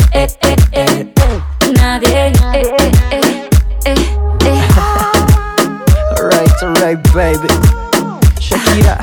Nadie. 1.74 2.32
Alright, 6.16 6.62
alright, 6.62 7.12
baby. 7.12 7.48
Shakira, 8.40 8.96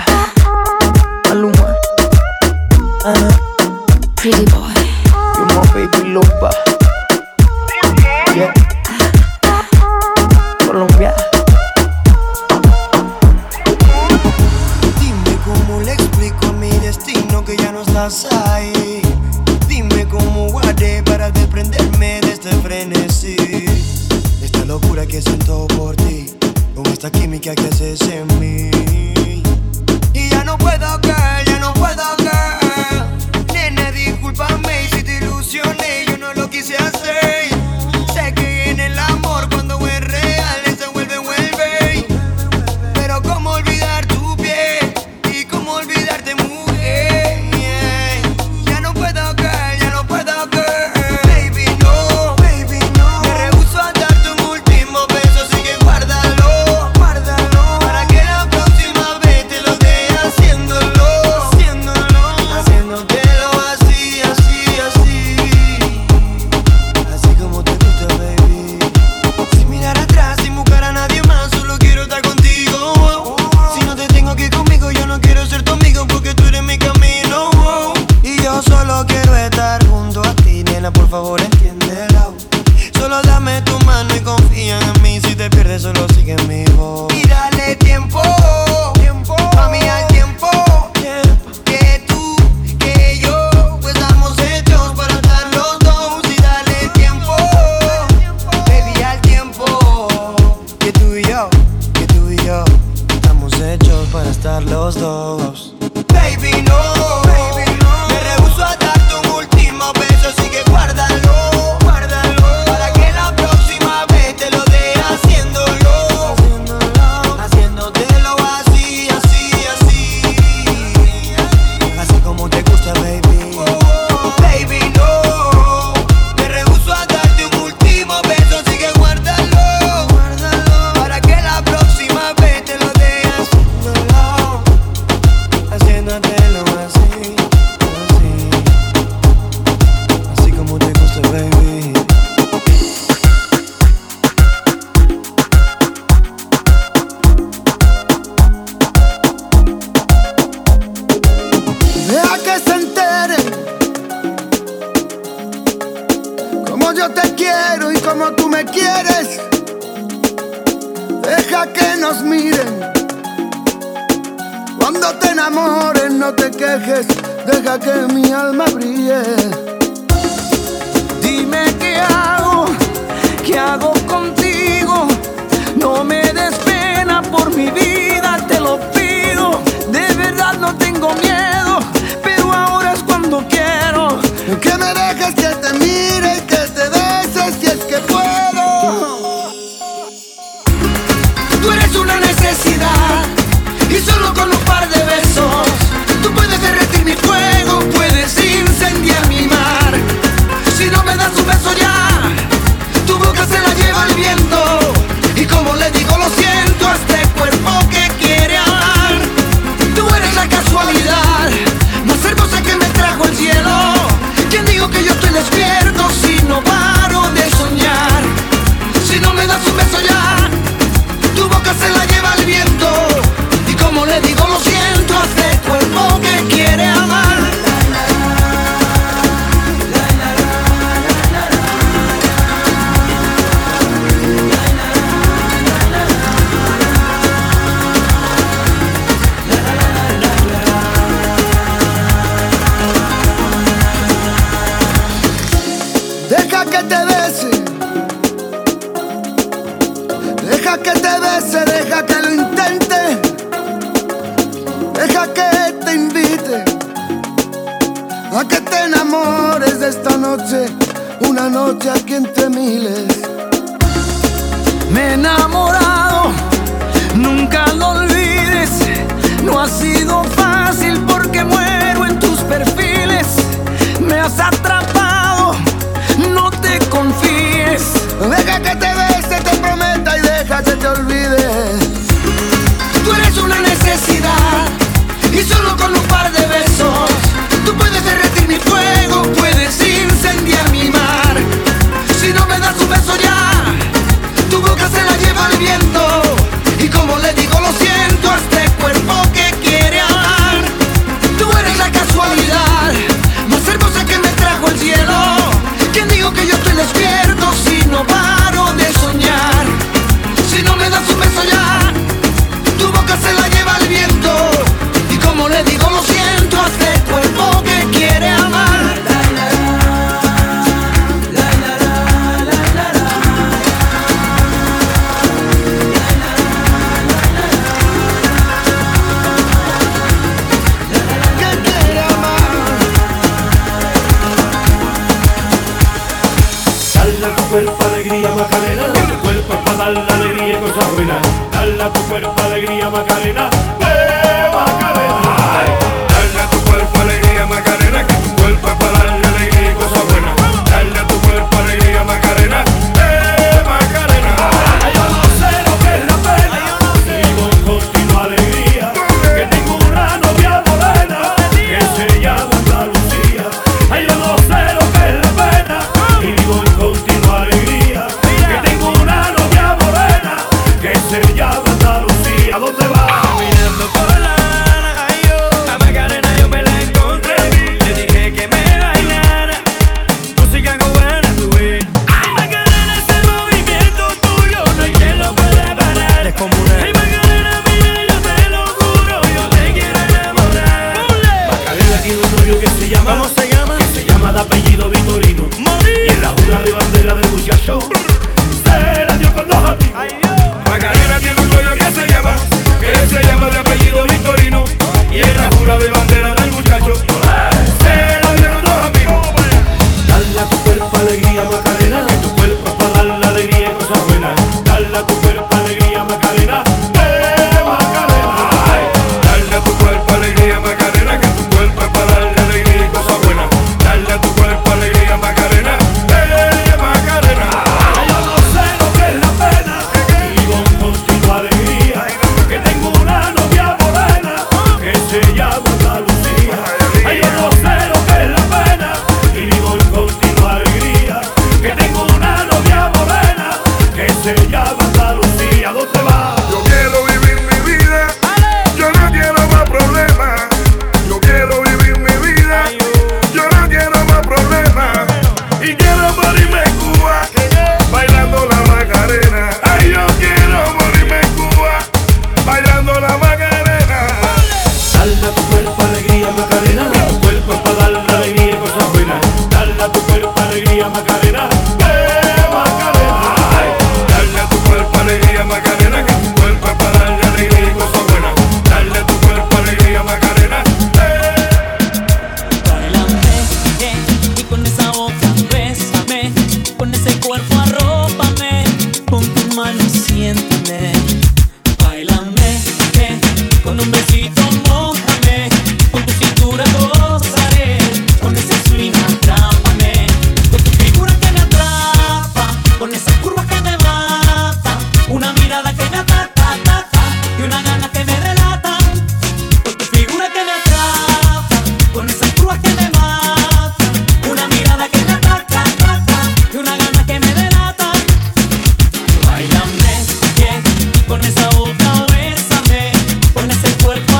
el 523.66 523.78
cuerpo 523.84 524.15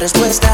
respuesta. 0.00 0.49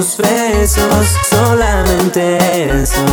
Tus 0.00 0.16
besos, 0.16 1.06
solamente 1.28 2.38
eso. 2.82 3.04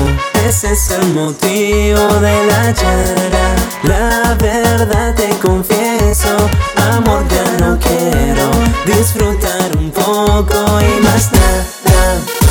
Ese 0.47 0.71
es 0.71 0.91
el 0.91 1.13
motivo 1.13 2.07
de 2.21 2.45
la 2.45 2.73
charla. 2.73 3.55
La 3.83 4.35
verdad 4.35 5.13
te 5.13 5.27
confieso, 5.41 6.29
amor 6.93 7.25
ya 7.27 7.43
no 7.59 7.77
quiero 7.77 8.49
disfrutar 8.85 9.75
un 9.77 9.91
poco 9.91 10.79
y 10.79 11.03
más 11.03 11.29
nada. 11.33 12.46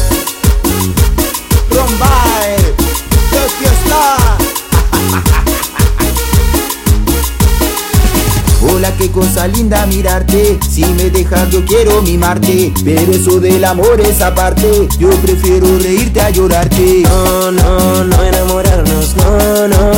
Qué 8.97 9.11
cosa 9.11 9.47
linda 9.47 9.87
mirarte. 9.87 10.59
Si 10.69 10.85
me 10.85 11.11
dejas, 11.11 11.51
yo 11.51 11.65
quiero 11.65 12.03
mimarte. 12.03 12.73
Pero 12.85 13.13
eso 13.13 13.41
del 13.41 13.65
amor 13.65 14.01
es 14.01 14.21
aparte. 14.21 14.89
Yo 14.99 15.11
prefiero 15.23 15.67
reírte 15.79 16.21
a 16.21 16.31
llorarte. 16.31 17.03
No, 17.03 17.51
no, 17.51 18.05
no 18.05 18.23
enamorarnos, 18.23 19.17
no, 19.17 19.69
no, 19.69 19.91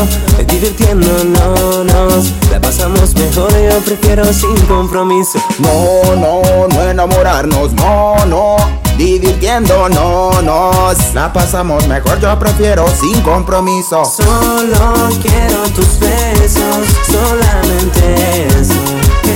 divirtiéndonos. 0.46 2.32
La 2.50 2.60
pasamos 2.60 3.14
mejor, 3.14 3.52
yo 3.52 3.78
prefiero 3.80 4.32
sin 4.32 4.58
compromiso. 4.66 5.38
No, 5.58 6.16
no, 6.16 6.68
no 6.68 6.88
enamorarnos, 6.88 7.72
no, 7.74 8.24
no. 8.26 8.56
Divirtiéndonos, 8.98 11.14
la 11.14 11.32
pasamos 11.32 11.86
mejor, 11.86 12.20
yo 12.20 12.36
prefiero 12.38 12.84
sin 13.00 13.20
compromiso. 13.20 14.04
Solo 14.04 15.08
quiero 15.22 15.62
tus 15.72 16.00
besos, 16.00 16.84
solamente 17.06 18.48
eso. 18.60 18.77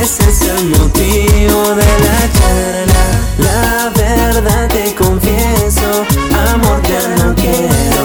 Ese 0.02 0.28
es 0.28 0.40
el 0.40 0.64
motivo 0.70 1.76
de 1.76 1.86
la 2.06 2.18
charla. 2.36 3.04
La 3.38 3.90
verdad 3.90 4.68
te 4.68 4.92
confieso, 4.96 6.04
amor 6.52 6.82
ya 6.88 7.24
no 7.24 7.32
quiero 7.36 8.02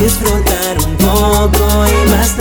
disfrutar 0.00 0.76
un 0.86 0.96
poco 0.96 1.66
y 1.88 2.10
más 2.10 2.36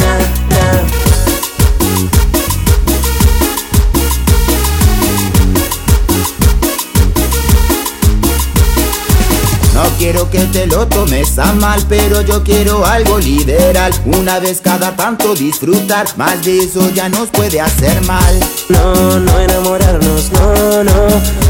quiero 9.99 10.29
que 10.29 10.39
te 10.45 10.65
lo 10.65 10.87
tomes 10.87 11.37
a 11.37 11.51
mal, 11.53 11.85
pero 11.89 12.21
yo 12.21 12.41
quiero 12.41 12.85
algo 12.85 13.19
liberal. 13.19 13.91
Una 14.05 14.39
vez 14.39 14.61
cada 14.61 14.95
tanto 14.95 15.35
disfrutar, 15.35 16.07
más 16.15 16.45
de 16.45 16.59
eso 16.59 16.89
ya 16.91 17.09
nos 17.09 17.27
puede 17.29 17.59
hacer 17.59 18.01
mal. 18.03 18.39
No, 18.69 19.19
no 19.19 19.39
enamorarnos, 19.39 20.31
no, 20.31 20.85
no, 20.85 20.93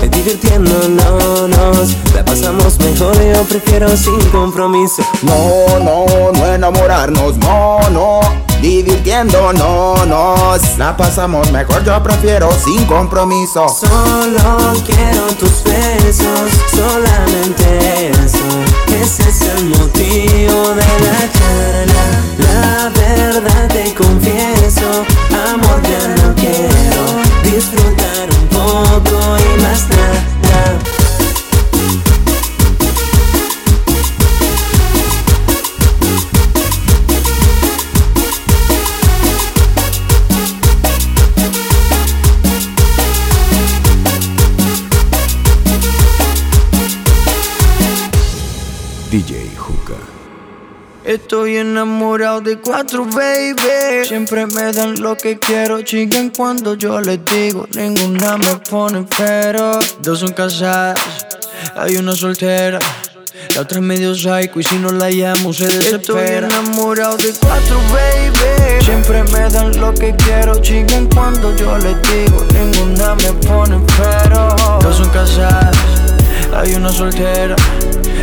divirtiéndonos. 0.10 1.96
La 2.16 2.26
pasamos 2.26 2.80
mejor, 2.80 3.16
yo 3.24 3.44
prefiero 3.44 3.96
sin 3.96 4.20
compromiso. 4.32 5.04
No, 5.22 5.80
no, 5.80 6.32
no 6.34 6.46
enamorarnos, 6.48 7.38
no, 7.38 7.88
no. 7.92 8.20
Divirtiéndonos, 8.62 10.78
la 10.78 10.98
pasamos 10.98 11.50
mejor, 11.52 11.84
yo 11.86 12.02
prefiero 12.04 12.50
sin 12.66 12.84
compromiso. 12.88 13.70
Solo 13.70 14.74
quiero 14.86 15.28
tus 15.40 15.64
besos, 15.64 16.52
solamente 16.74 18.10
eso. 18.10 18.39
Ese 19.10 19.28
es 19.28 19.42
el 19.42 19.66
motivo 19.66 20.76
de 20.76 20.86
la 20.86 21.20
charla. 21.34 22.06
La 22.38 22.90
verdad 22.90 23.68
te 23.68 23.92
confieso, 23.96 25.04
amor 25.32 25.82
ya 25.82 26.22
no 26.22 26.36
quiero 26.36 27.06
disfrutar 27.44 28.30
un 28.40 28.48
poco 28.50 29.36
y 29.40 29.62
más. 29.64 29.88
Estoy 51.10 51.58
enamorado 51.58 52.40
de 52.40 52.60
cuatro, 52.60 53.04
baby. 53.04 54.06
Siempre 54.08 54.46
me 54.46 54.72
dan 54.72 55.02
lo 55.02 55.18
que 55.18 55.40
quiero, 55.40 55.82
chiquen 55.82 56.30
cuando 56.30 56.76
yo 56.76 57.02
les 57.02 57.26
digo. 57.26 57.66
Ninguna 57.74 58.38
me 58.38 58.58
pone 58.70 59.08
pero. 59.18 59.80
Dos 60.04 60.20
son 60.20 60.34
casadas, 60.34 61.00
hay 61.76 61.98
una 61.98 62.16
soltera. 62.16 62.78
La 63.56 63.62
otra 63.62 63.80
es 63.80 63.84
medio 63.84 64.14
psycho 64.14 64.60
y 64.60 64.64
si 64.64 64.76
no 64.76 64.92
la 64.92 65.10
llamo 65.10 65.52
se 65.52 65.66
desespera. 65.66 66.48
Estoy 66.48 66.60
enamorado 66.60 67.18
de 67.18 67.34
cuatro, 67.40 67.82
baby. 67.92 68.86
Siempre 68.86 69.24
me 69.24 69.50
dan 69.50 69.82
lo 69.82 69.92
que 69.96 70.16
quiero, 70.16 70.62
chiquen 70.62 71.10
cuando 71.10 71.56
yo 71.56 71.76
les 71.80 71.96
digo. 72.04 72.46
Ninguna 72.54 73.16
me 73.16 73.34
pone 73.48 73.82
pero. 73.98 74.56
Dos 74.80 74.98
son 74.98 75.10
casadas, 75.10 75.76
hay 76.54 76.76
una 76.76 76.94
soltera. 76.94 77.56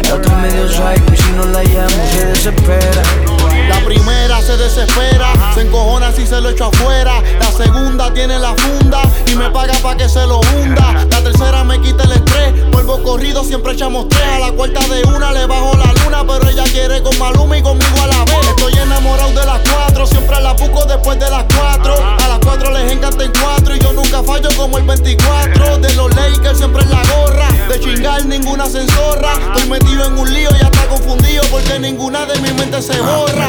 La 0.08 0.14
otra 0.14 0.36
medio 0.36 0.68
psycho 0.68 1.12
y 1.12 1.16
si 1.16 1.32
no 1.32 1.46
la 1.46 1.62
llamo 1.64 2.06
se 2.12 2.26
desespera. 2.26 3.35
La 3.68 3.80
primera 3.84 4.40
se 4.40 4.56
desespera, 4.56 5.32
se 5.54 5.62
encojona 5.62 6.12
si 6.12 6.26
se 6.26 6.40
lo 6.40 6.50
echo 6.50 6.66
afuera. 6.66 7.22
La 7.40 7.50
segunda 7.50 8.12
tiene 8.12 8.38
la 8.38 8.54
funda 8.54 9.00
y 9.26 9.34
me 9.34 9.50
paga 9.50 9.74
pa' 9.82 9.96
que 9.96 10.08
se 10.08 10.26
lo 10.26 10.40
hunda. 10.40 10.92
La 11.10 11.20
tercera 11.20 11.64
me 11.64 11.80
quita 11.80 12.04
el 12.04 12.12
estrés, 12.12 12.70
vuelvo 12.70 13.02
corrido, 13.02 13.44
siempre 13.44 13.72
echamos 13.72 14.08
tres. 14.08 14.22
A 14.22 14.38
la 14.38 14.52
cuarta 14.52 14.80
de 14.88 15.02
una 15.04 15.32
le 15.32 15.46
bajo 15.46 15.76
la 15.76 15.92
luna, 16.04 16.24
pero 16.26 16.48
ella 16.48 16.64
quiere 16.64 17.02
con 17.02 17.18
Maluma 17.18 17.58
y 17.58 17.62
conmigo 17.62 18.02
a 18.02 18.06
la 18.06 18.24
vez. 18.24 18.48
Estoy 18.48 18.72
enamorado 18.74 19.30
de 19.30 19.46
las 19.46 19.60
cuatro, 19.60 20.06
siempre 20.06 20.40
la 20.40 20.52
busco 20.52 20.84
después 20.84 21.18
de 21.18 21.30
las 21.30 21.44
cuatro. 21.44 21.94
A 21.94 22.28
las 22.28 22.38
cuatro 22.40 22.70
les 22.70 22.92
encanta 22.92 23.24
en 23.24 23.32
cuatro 23.32 23.74
y 23.74 23.78
yo 23.80 23.92
nunca 23.92 24.22
fallo 24.22 24.48
como 24.56 24.78
el 24.78 24.84
24. 24.84 25.78
De 25.78 25.94
los 25.94 26.14
Lakers 26.14 26.58
siempre 26.58 26.82
en 26.82 26.90
la 26.90 27.02
gorra, 27.14 27.48
de 27.68 27.80
chingar 27.80 28.24
ninguna 28.26 28.66
se 28.66 28.82
enzorra. 28.82 29.32
Estoy 29.54 29.68
metido 29.68 30.06
en 30.06 30.18
un 30.18 30.32
lío 30.32 30.50
y 30.56 30.60
ya 30.60 30.66
está 30.66 30.86
confundido 30.86 31.42
porque 31.50 31.78
ninguna 31.78 32.26
de 32.26 32.38
mi 32.40 32.52
mente 32.52 32.80
se 32.82 33.00
borra. 33.00 33.48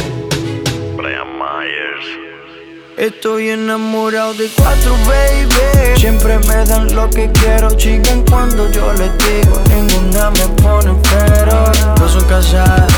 Estoy 3.01 3.49
enamorado 3.49 4.35
de 4.35 4.47
cuatro, 4.55 4.95
baby. 5.07 5.99
Siempre 5.99 6.37
me 6.37 6.63
dan 6.65 6.93
lo 6.93 7.09
que 7.09 7.31
quiero, 7.31 7.71
chiquen 7.71 8.23
cuando 8.29 8.69
yo 8.69 8.93
les 8.93 9.09
digo. 9.17 9.59
Ninguna 9.69 10.29
me 10.29 10.47
pone 10.61 10.93
pero. 11.09 11.71
Dos 11.95 12.11
son 12.11 12.23
casadas, 12.25 12.93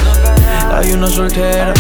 hay 0.74 0.92
una 0.92 1.08
soltera. 1.08 1.74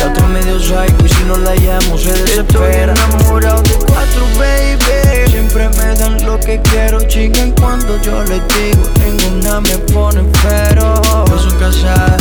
La 0.00 0.10
otra 0.10 0.26
medio 0.26 0.58
psycho 0.58 0.96
y 1.04 1.08
si 1.08 1.22
no 1.28 1.36
la 1.36 1.54
llamo 1.54 1.96
se 1.96 2.12
desespera. 2.14 2.92
Estoy 2.92 3.12
enamorado 3.20 3.62
de 3.62 3.74
cuatro, 3.86 4.26
baby. 4.36 5.30
Siempre 5.30 5.68
me 5.68 5.94
dan 5.94 6.26
lo 6.26 6.40
que 6.40 6.60
quiero, 6.60 7.02
chiquen 7.06 7.52
cuando 7.52 8.02
yo 8.02 8.24
les 8.24 8.42
digo. 8.48 8.82
Ninguna 8.98 9.60
me 9.60 9.78
pone 9.92 10.24
pero. 10.42 11.00
Dos 11.26 11.42
son 11.42 11.56
casadas, 11.60 12.20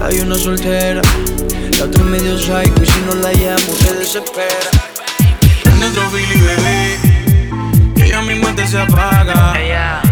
hay 0.00 0.20
una 0.20 0.38
soltera. 0.38 1.02
La 1.78 1.84
otra 1.86 2.04
medio 2.04 2.38
psycho 2.38 2.82
y 2.82 2.86
si 2.86 3.00
no 3.00 3.14
la 3.16 3.32
llamo 3.32 3.72
se 3.78 3.94
desespera. 3.94 4.70
En 5.66 5.82
otro 5.82 6.08
Billy 6.10 6.40
bebé, 6.40 6.98
que 7.96 8.04
ella 8.06 8.22
mi 8.22 8.34
mente 8.36 8.66
se 8.66 8.80
apaga. 8.80 9.54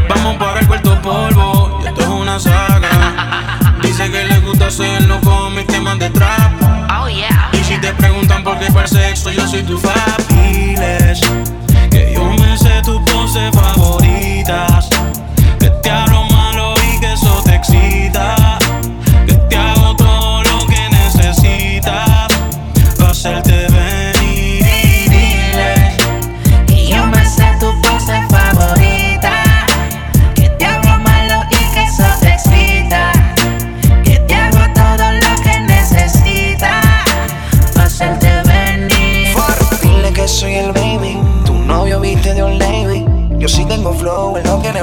Vamos 0.09 0.37
para 0.37 0.61
el 0.61 0.67
cuarto 0.67 1.01
polvo, 1.01 1.81
y 1.83 1.87
esto 1.87 2.01
es 2.01 2.09
una 2.09 2.41
saga. 2.41 3.79
Dice 3.83 4.11
que 4.11 4.25
le 4.25 4.41
gusta 4.41 4.67
hacerlo 4.67 5.21
con 5.21 5.55
mis 5.55 5.67
temas 5.67 5.99
de 5.99 6.11
trap. 6.11 6.53
Oh, 7.01 7.09
y 7.09 7.65
si 7.65 7.79
te 7.79 7.93
preguntan 7.95 8.43
por 8.43 8.59
qué 8.59 8.67
para 8.73 8.87
sexo, 8.87 9.31
yo 9.31 9.47
soy 9.47 9.63
tu 9.63 9.79
fab. 9.79 10.27
Que 11.91 12.13
yo 12.15 12.25
me 12.25 12.59
sé 12.59 12.83
tus 12.85 13.01
poses 13.11 13.51
favoritas. 13.55 14.89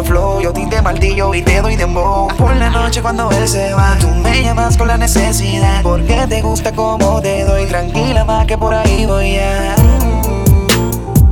tiene 0.02 0.08
flow, 0.08 0.42
yo 0.42 0.54
te 0.54 0.82
martillo 0.82 1.34
y 1.34 1.42
te 1.42 1.62
doy 1.62 1.76
dembow. 1.76 2.28
Por 2.38 2.56
la 2.56 2.70
noche 2.70 3.02
cuando 3.02 3.30
él 3.32 3.48
se 3.48 3.74
va, 3.74 3.98
tú 4.00 4.08
me 4.08 4.44
llamas 4.44 4.78
con 4.78 4.88
la 4.88 4.98
necesidad. 4.98 5.82
Porque 5.82 6.26
te 6.28 6.42
gusta 6.42 6.72
como 6.74 7.22
te 7.22 7.44
doy, 7.44 7.66
tranquila 7.66 8.24
más 8.24 8.46
que 8.46 8.58
por 8.58 8.74
ahí 8.74 9.06
voy 9.06 9.34
ya. 9.34 9.76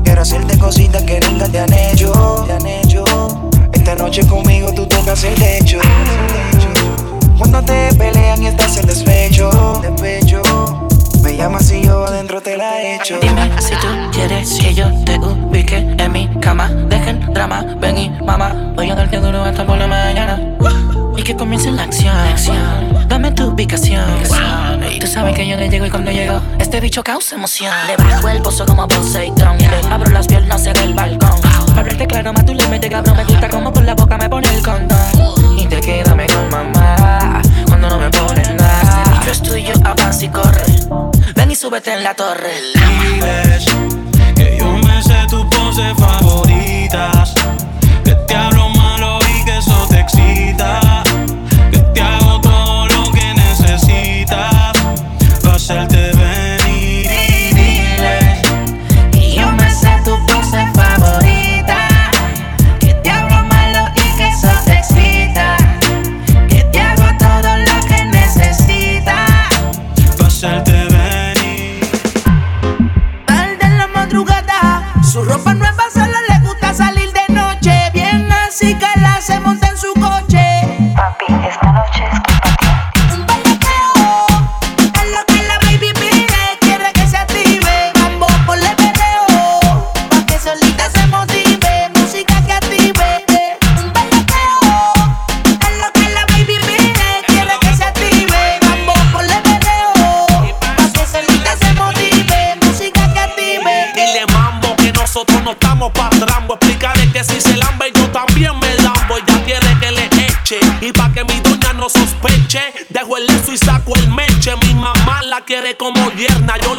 Quiero 0.04 0.22
hacerte 0.22 0.58
cositas 0.58 1.04
que 1.04 1.20
nunca 1.20 1.48
te 1.48 1.60
han 1.60 1.74
hecho. 1.74 2.12
Te 2.48 2.54
han 2.54 2.66
hecho. 2.66 3.04
Esta 3.72 3.96
noche 3.96 4.26
conmigo 4.28 4.74
tú 4.74 4.86
tocas 4.88 5.24
el 5.24 5.36
techo. 5.36 5.80
Cuando 7.38 7.62
te 7.62 7.94
pelean 7.96 8.42
y 8.44 8.48
estás 8.48 8.78
en 8.78 8.88
despecho. 8.88 9.80
despecho 9.82 10.27
llamas 11.38 11.72
y 11.72 11.84
yo 11.84 12.06
adentro 12.06 12.42
te 12.42 12.58
la 12.58 12.82
echo. 12.82 13.20
Dime 13.22 13.50
si 13.62 13.76
tú 13.76 13.88
quieres 14.12 14.58
que 14.60 14.74
yo 14.74 14.88
te 15.06 15.20
ubique 15.20 15.78
en 15.78 16.12
mi 16.12 16.28
cama. 16.40 16.68
Dejen 16.68 17.32
drama, 17.32 17.64
ven 17.80 17.98
y 17.98 18.10
mamá 18.10 18.74
Voy 18.76 18.90
a 18.90 18.96
darte 18.96 19.20
duro 19.20 19.44
hasta 19.44 19.66
por 19.66 19.78
la 19.78 19.88
mañana. 19.88 20.40
Y 21.16 21.24
que 21.24 21.36
comience 21.36 21.72
la 21.72 21.84
acción. 21.84 23.08
Dame 23.08 23.32
tu 23.32 23.50
ubicación. 23.50 24.04
Tú 25.00 25.08
sabes 25.08 25.36
que 25.36 25.48
yo 25.48 25.58
le 25.58 25.70
llego 25.70 25.86
y 25.86 25.90
cuando 25.90 26.12
llego, 26.12 26.42
este 26.60 26.82
bicho 26.82 27.04
causa 27.04 27.36
emoción. 27.36 27.74
Le 27.86 27.96
bajo 27.98 28.30
el 28.30 28.42
pozo 28.42 28.66
como 28.66 28.88
Poseidón. 28.88 29.58
Le 29.60 29.94
abro 29.94 30.10
las 30.10 30.28
piernas 30.28 30.66
en 30.66 30.78
el 30.78 30.94
balcón. 30.96 31.40
Para 31.68 31.82
hablarte 31.82 32.08
claro, 32.08 32.34
más 32.34 32.46
tú 32.46 32.54
le 32.56 32.68
metes 32.68 32.90
cabrón. 32.90 33.16
Me 33.16 33.26
gusta 33.26 33.48
como 33.48 33.72
por 33.72 33.84
la 33.84 33.94
boca 33.94 34.18
me 34.18 34.28
pone 34.28 34.48
el 34.54 34.64
condón. 34.64 34.98
Y 35.58 35.66
te 35.68 35.80
quédame 35.82 36.26
con 36.28 36.50
mamá 36.50 37.42
cuando 37.68 37.90
no 37.90 38.00
me 38.00 38.10
pones 38.10 38.54
nada. 38.56 39.22
Yo 39.26 39.32
estoy 39.32 39.64
yo, 39.64 39.74
avanza 39.84 40.26
y 40.26 40.30
corre. 40.30 41.07
Ven 41.38 41.52
y 41.52 41.56
súbete 41.56 41.94
en 41.94 42.04
la 42.04 42.16
torre. 42.16 42.52
Diles 42.74 43.66
que 44.36 44.58
yo 44.58 44.72
me 44.72 45.04
sé 45.04 45.20
tus 45.30 45.46
poses 45.56 45.94
favoritas. 45.96 47.36
Que 48.04 48.16
te 48.16 48.36
hablo 48.36 48.70
malo 48.70 49.20
y 49.22 49.46
que 49.46 49.58
eso 49.60 49.88
te 49.88 50.00
excita. 50.00 51.04
Que 51.72 51.78
te 51.78 52.02
hago 52.02 52.42
todo 52.42 52.88
lo 52.88 53.12
que 53.12 53.36
necesitas. 53.36 54.74
Pasarte 55.44 56.17
invierna 116.18 116.58
yo 116.64 116.77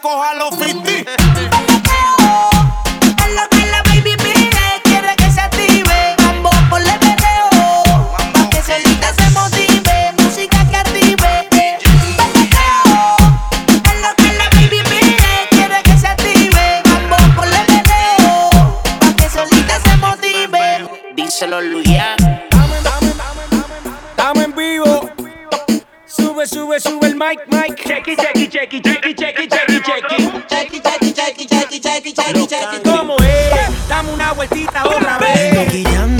Coja 0.00 0.34
los 0.34 0.50
pibes. 0.56 1.04
Que 3.50 3.66
la 3.66 3.82
baby 3.82 4.16
mire, 4.22 4.82
quiere 4.82 5.14
que 5.16 5.30
se 5.30 5.40
active. 5.40 6.16
Amor, 6.28 6.54
ponle 6.68 6.92
pedo. 6.98 8.12
pa 8.34 8.48
que 8.50 8.62
solita 8.62 9.14
se 9.14 9.30
motive. 9.30 10.12
Música 10.18 10.66
que 10.68 10.76
ative. 10.76 11.48
En 13.90 14.02
lo 14.02 14.14
que 14.16 14.32
la 14.38 14.48
baby 14.50 14.80
mire, 14.90 15.48
quiere 15.50 15.82
que 15.82 15.96
se 15.96 16.06
active. 16.08 16.82
Amor, 16.96 17.34
ponle 17.36 17.64
pedo. 17.68 18.50
pa 19.00 19.14
que 19.16 19.28
solita 19.30 19.80
se 19.80 19.96
motive. 19.98 20.88
Díselo, 21.14 21.60
Luján. 21.60 22.16
Estamos 24.10 24.44
en 24.44 24.54
vivo. 24.54 25.10
Sube, 26.06 26.46
sube, 26.46 26.80
sube 26.80 27.06
el 27.06 27.16
mic, 27.16 27.40
mic. 27.48 27.76
Checky, 27.86 28.16
checky, 28.16 28.48
checky, 28.48 28.80
checky. 28.80 29.13
¿cómo 32.84 33.16
es? 33.18 33.88
Dame 33.88 34.12
una 34.12 34.32
vueltita 34.32 34.84
otra 34.84 35.18
vez. 35.18 36.13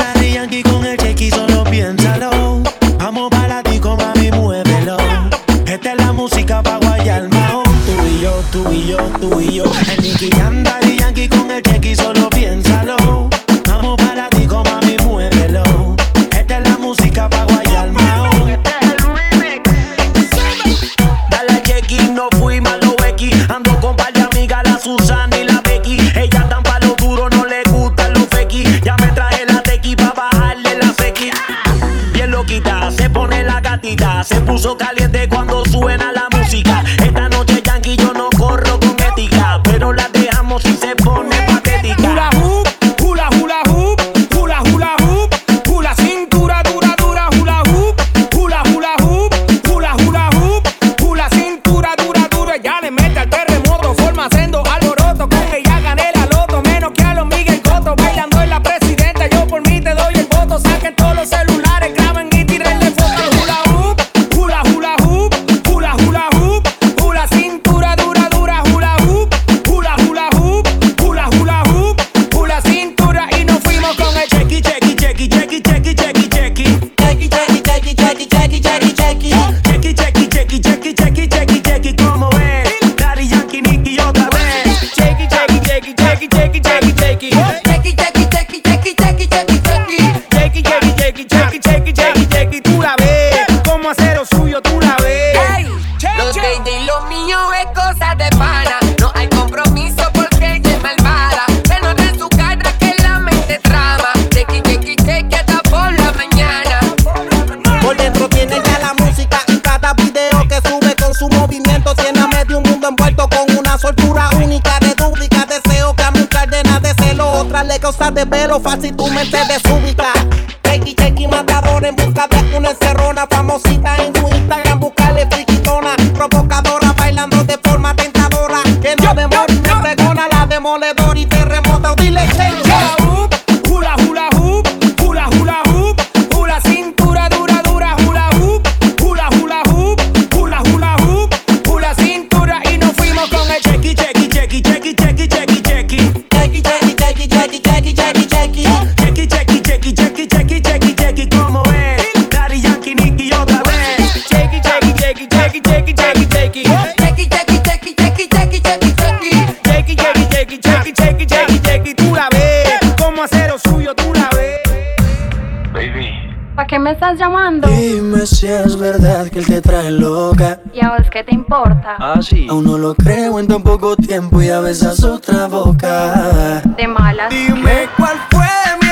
estás 166.95 167.19
llamando? 167.19 167.69
Dime 167.69 168.25
si 168.25 168.47
es 168.47 168.77
verdad 168.77 169.29
que 169.29 169.41
él 169.41 169.47
te 169.47 169.61
trae 169.61 169.91
loca. 169.91 170.61
¿Y 170.73 170.85
a 170.85 170.91
vos 170.91 171.11
qué 171.11 171.25
te 171.25 171.35
importa? 171.35 171.97
Ah, 171.99 172.21
sí. 172.23 172.47
Aún 172.49 172.65
no 172.65 172.79
lo 172.79 172.95
creo 172.95 173.39
en 173.41 173.49
tan 173.49 173.62
poco 173.62 173.97
tiempo 173.97 174.41
y 174.41 174.49
a 174.49 174.61
besas 174.61 175.03
otra 175.03 175.47
boca. 175.49 176.62
De 176.77 176.87
malas. 176.87 177.31
Dime 177.31 177.89
cuál 177.97 178.16
fue 178.31 178.84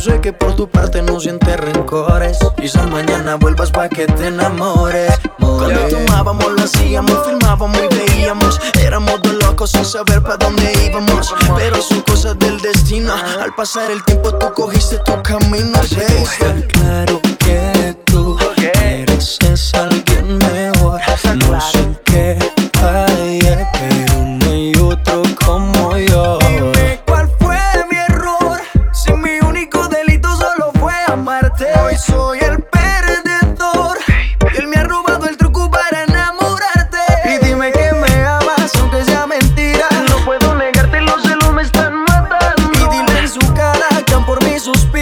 sé 0.00 0.20
que 0.20 0.32
por 0.32 0.56
tu 0.56 0.68
parte 0.68 1.02
no 1.02 1.20
sientes 1.20 1.60
rencores. 1.60 2.38
y 2.56 2.62
Quizás 2.62 2.86
mañana 2.88 3.36
vuelvas 3.36 3.70
pa' 3.70 3.88
que 3.88 4.06
te 4.06 4.28
enamores. 4.28 5.12
Cuando 5.38 5.80
tomábamos 5.88 6.52
lo 6.52 6.62
hacíamos, 6.62 7.18
filmábamos 7.26 7.78
y 7.78 7.94
veíamos. 7.94 8.60
Éramos 8.80 9.20
dos 9.22 9.34
locos 9.34 9.70
sin 9.70 9.84
saber 9.84 10.22
pa' 10.22 10.36
dónde 10.38 10.72
íbamos. 10.86 11.34
Pero 11.56 11.82
son 11.82 12.00
cosas 12.02 12.38
del 12.38 12.60
destino. 12.60 13.12
Al 13.40 13.54
pasar 13.54 13.90
el 13.90 14.02
tiempo 14.04 14.32
tú 14.34 14.46
cogiste 14.54 14.98
tu 15.00 15.22
camino. 15.22 15.78
Está 15.82 16.54
claro 16.68 17.20
que 17.38 17.96
tú 18.06 18.38
eres 18.72 19.74
alguien 19.74 20.38
mejor. 20.38 21.00
No 21.48 21.60
sé 21.60 21.89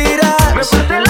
respirar. 0.04 0.54
Me 0.54 1.07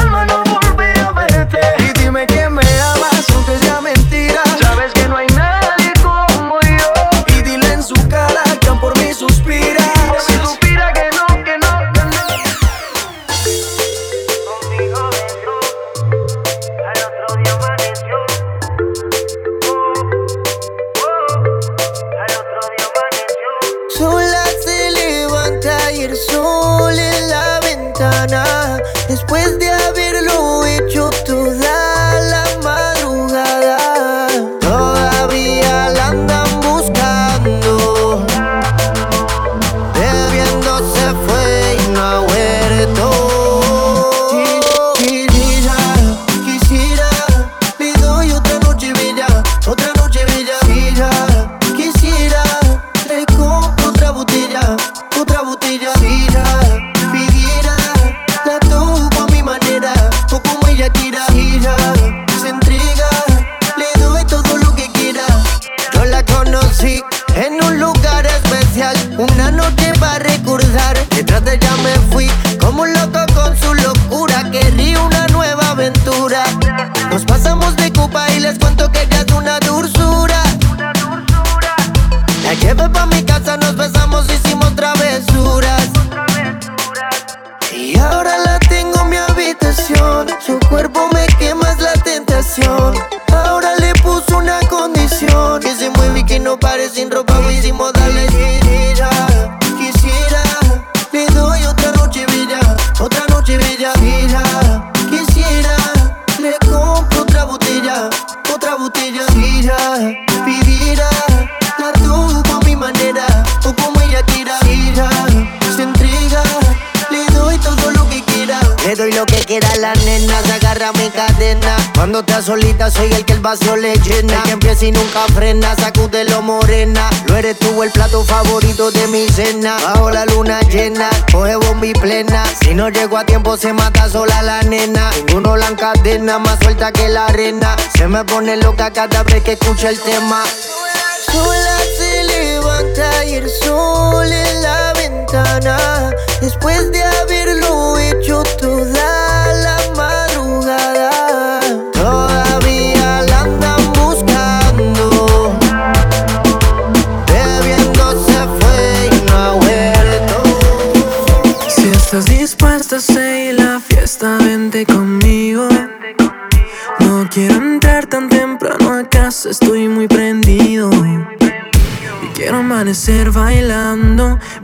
cada 138.92 139.22
vez 139.22 139.42
que 139.42 139.52
escucho 139.52 139.88
el 139.88 139.98
tema. 140.00 140.27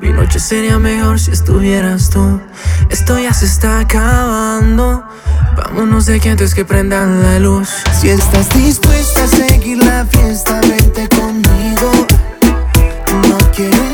Mi 0.00 0.08
noche 0.12 0.40
sería 0.40 0.78
mejor 0.78 1.20
si 1.20 1.30
estuvieras 1.30 2.08
tú. 2.08 2.40
Esto 2.88 3.18
ya 3.18 3.34
se 3.34 3.44
está 3.44 3.80
acabando. 3.80 5.04
Vámonos 5.58 6.06
de 6.06 6.14
aquí 6.14 6.30
antes 6.30 6.54
que 6.54 6.64
prendan 6.64 7.22
la 7.22 7.38
luz. 7.38 7.68
Si 8.00 8.08
estás 8.08 8.48
dispuesta 8.54 9.24
a 9.24 9.26
seguir 9.26 9.84
la 9.84 10.06
fiesta, 10.06 10.58
vente 10.62 11.06
conmigo. 11.10 11.90
No 13.28 13.36
quiero 13.54 13.93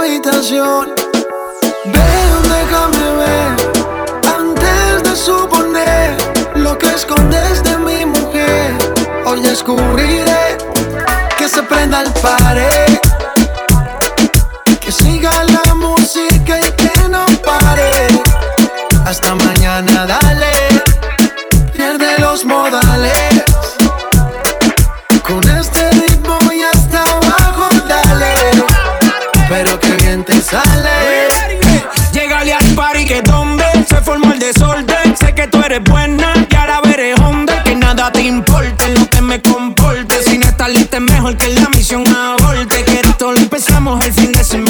habitación. 0.00 0.94
Ven, 1.84 2.42
déjame 2.42 3.08
ver, 3.20 3.50
antes 4.38 5.02
de 5.02 5.16
suponer 5.16 6.16
lo 6.54 6.78
que 6.78 6.88
escondes 6.88 7.62
de 7.62 7.76
mi 7.78 8.06
mujer. 8.06 8.74
Hoy 9.26 9.40
descubriré 9.42 10.58
que 11.36 11.48
se 11.48 11.62
prenda 11.62 12.02
el 12.02 12.12
pared, 12.14 12.98
que 14.80 14.90
siga 14.90 15.32
la 15.44 15.74
música 15.74 16.58
y 16.58 16.72
que 16.72 17.08
no 17.08 17.26
pare. 17.44 17.90
Hasta 19.04 19.34
mañana, 19.34 20.06
dale, 20.06 20.82
pierde 21.72 22.18
los 22.18 22.44
modales. 22.44 23.29
eres 35.70 35.84
buena 35.88 36.32
y 36.50 36.54
a 36.54 36.66
la 36.66 36.80
veré 36.80 37.14
hombre. 37.14 37.54
Que 37.64 37.74
nada 37.76 38.10
te 38.10 38.22
importe 38.22 38.88
lo 38.94 39.08
que 39.08 39.20
me 39.20 39.40
comporte. 39.40 40.22
Sin 40.24 40.42
estar 40.42 40.68
lista 40.70 40.96
es 40.96 41.02
mejor 41.02 41.36
que 41.36 41.48
la 41.48 41.68
misión 41.70 42.04
aborte. 42.08 42.84
Que 42.84 43.00
esto 43.00 43.32
lo 43.32 43.38
empezamos 43.38 44.04
el 44.04 44.12
fin 44.12 44.32
de 44.32 44.44
semana. 44.44 44.69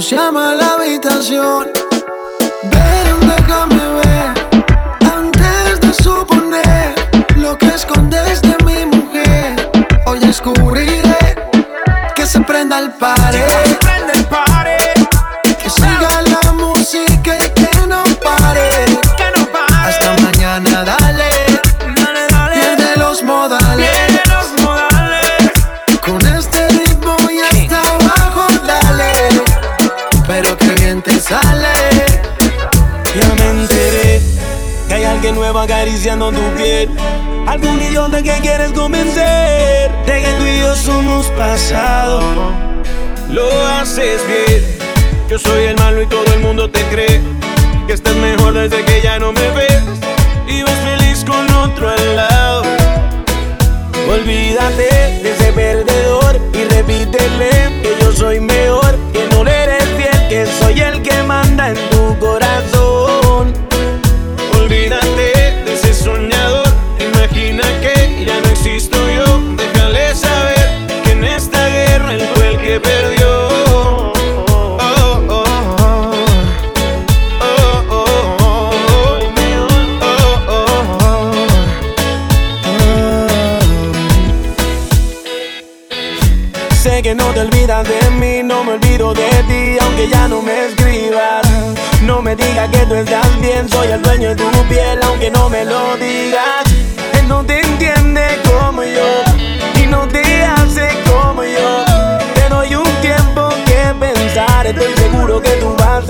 no 0.00 0.04
se 0.04 0.16
ama 0.16 0.39
acariciando 36.00 36.32
tu 36.32 36.56
piel. 36.56 36.88
Algún 37.46 37.80
idiota 37.82 38.22
que 38.22 38.32
quieres 38.40 38.72
convencer 38.72 39.90
de 40.06 40.22
que 40.22 40.32
tú 40.38 40.46
y 40.46 40.60
yo 40.60 40.74
somos 40.74 41.26
pasado. 41.36 42.20
Lo 43.28 43.46
haces 43.66 44.22
bien. 44.26 44.64
Yo 45.28 45.38
soy 45.38 45.64
el 45.64 45.76
malo 45.76 46.02
y 46.02 46.06
todo 46.06 46.24
el 46.32 46.40
mundo 46.40 46.70
te 46.70 46.82
cree. 46.84 47.20
Que 47.86 47.92
estás 47.92 48.16
mejor 48.16 48.54
desde 48.54 48.82
que 48.84 49.02
ya 49.02 49.18
no 49.18 49.32
me 49.32 49.50
ves. 49.50 49.82
Y 50.48 50.62
ves 50.62 50.78
feliz 50.84 51.24
con 51.24 51.50
otro 51.56 51.90
al 51.90 52.16
lado. 52.16 52.62
Olvídate 54.10 55.20
de 55.22 55.32
ese 55.32 55.52
perdedor 55.52 56.40
y 56.54 56.64
repítele 56.74 57.50
que 57.82 57.96
yo 58.00 58.12
soy 58.12 58.40
mejor. 58.40 58.89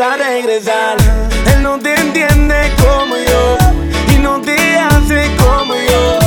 a 0.01 0.17
regresar. 0.17 0.97
Él 1.55 1.63
no 1.63 1.79
te 1.79 1.95
entiende 1.95 2.73
como 2.79 3.17
yo 3.17 3.59
y 4.15 4.19
no 4.19 4.41
te 4.41 4.57
hace 4.79 5.31
como 5.37 5.75
yo. 5.75 6.19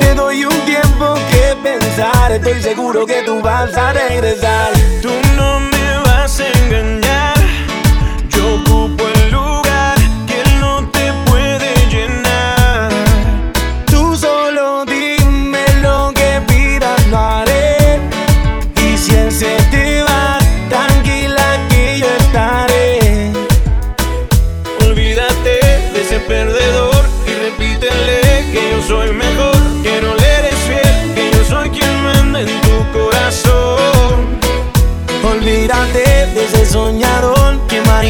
Te 0.00 0.14
doy 0.14 0.44
un 0.44 0.60
tiempo 0.66 1.14
que 1.30 1.56
pensar, 1.62 2.32
estoy 2.32 2.60
seguro 2.60 3.06
que 3.06 3.22
tú 3.22 3.40
vas 3.40 3.74
a 3.74 3.92
regresar. 3.94 4.72
Tú 5.00 5.10
no 5.36 5.60
me 5.60 5.98
vas 6.04 6.40
a 6.40 6.48
engañar. 6.48 7.01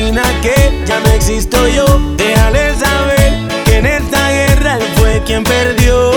imagina 0.03 0.23
que 0.41 0.85
ya 0.87 1.01
no 1.01 1.11
existo 1.13 1.69
yo. 1.69 1.85
Déjale 2.17 2.75
saber 2.75 3.33
que 3.65 3.77
en 3.79 3.87
esta 3.87 4.31
guerra 4.31 4.77
él 4.77 4.85
fue 4.97 5.23
quien 5.25 5.45
perdió. 5.45 6.13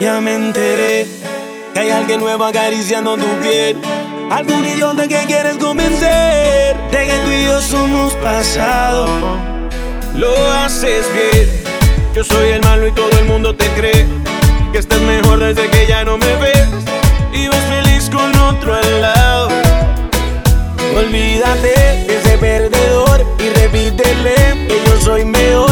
Ya 0.00 0.20
me 0.20 0.34
enteré 0.34 1.06
que 1.74 1.80
hay 1.80 1.90
alguien 1.90 2.20
nuevo 2.20 2.44
acariciando 2.44 3.16
tu 3.16 3.26
piel. 3.42 3.76
Algún 4.30 4.64
idiota 4.64 5.08
que 5.08 5.24
quieres 5.26 5.56
convencer 5.56 6.76
de 6.90 7.06
que 7.06 7.18
tú 7.24 7.30
y 7.30 7.44
yo 7.44 7.60
somos 7.60 8.14
pasado. 8.14 9.08
Lo 10.14 10.52
haces 10.52 11.06
bien. 11.12 11.57
Yo 12.18 12.24
soy 12.24 12.48
el 12.48 12.60
malo 12.62 12.88
y 12.88 12.90
todo 12.90 13.08
el 13.16 13.26
mundo 13.26 13.54
te 13.54 13.64
cree 13.76 14.04
que 14.72 14.78
estás 14.78 15.00
mejor 15.02 15.38
desde 15.38 15.70
que 15.70 15.86
ya 15.86 16.02
no 16.02 16.18
me 16.18 16.34
ves 16.38 16.66
y 17.32 17.46
vas 17.46 17.64
feliz 17.66 18.10
con 18.10 18.36
otro 18.40 18.74
al 18.74 19.00
lado. 19.00 19.48
Olvídate 20.96 21.68
de 22.08 22.18
ese 22.18 22.36
perdedor 22.38 23.24
y 23.38 23.50
repítele 23.60 24.34
que 24.66 24.82
yo 24.84 25.00
soy 25.00 25.24
mejor, 25.24 25.67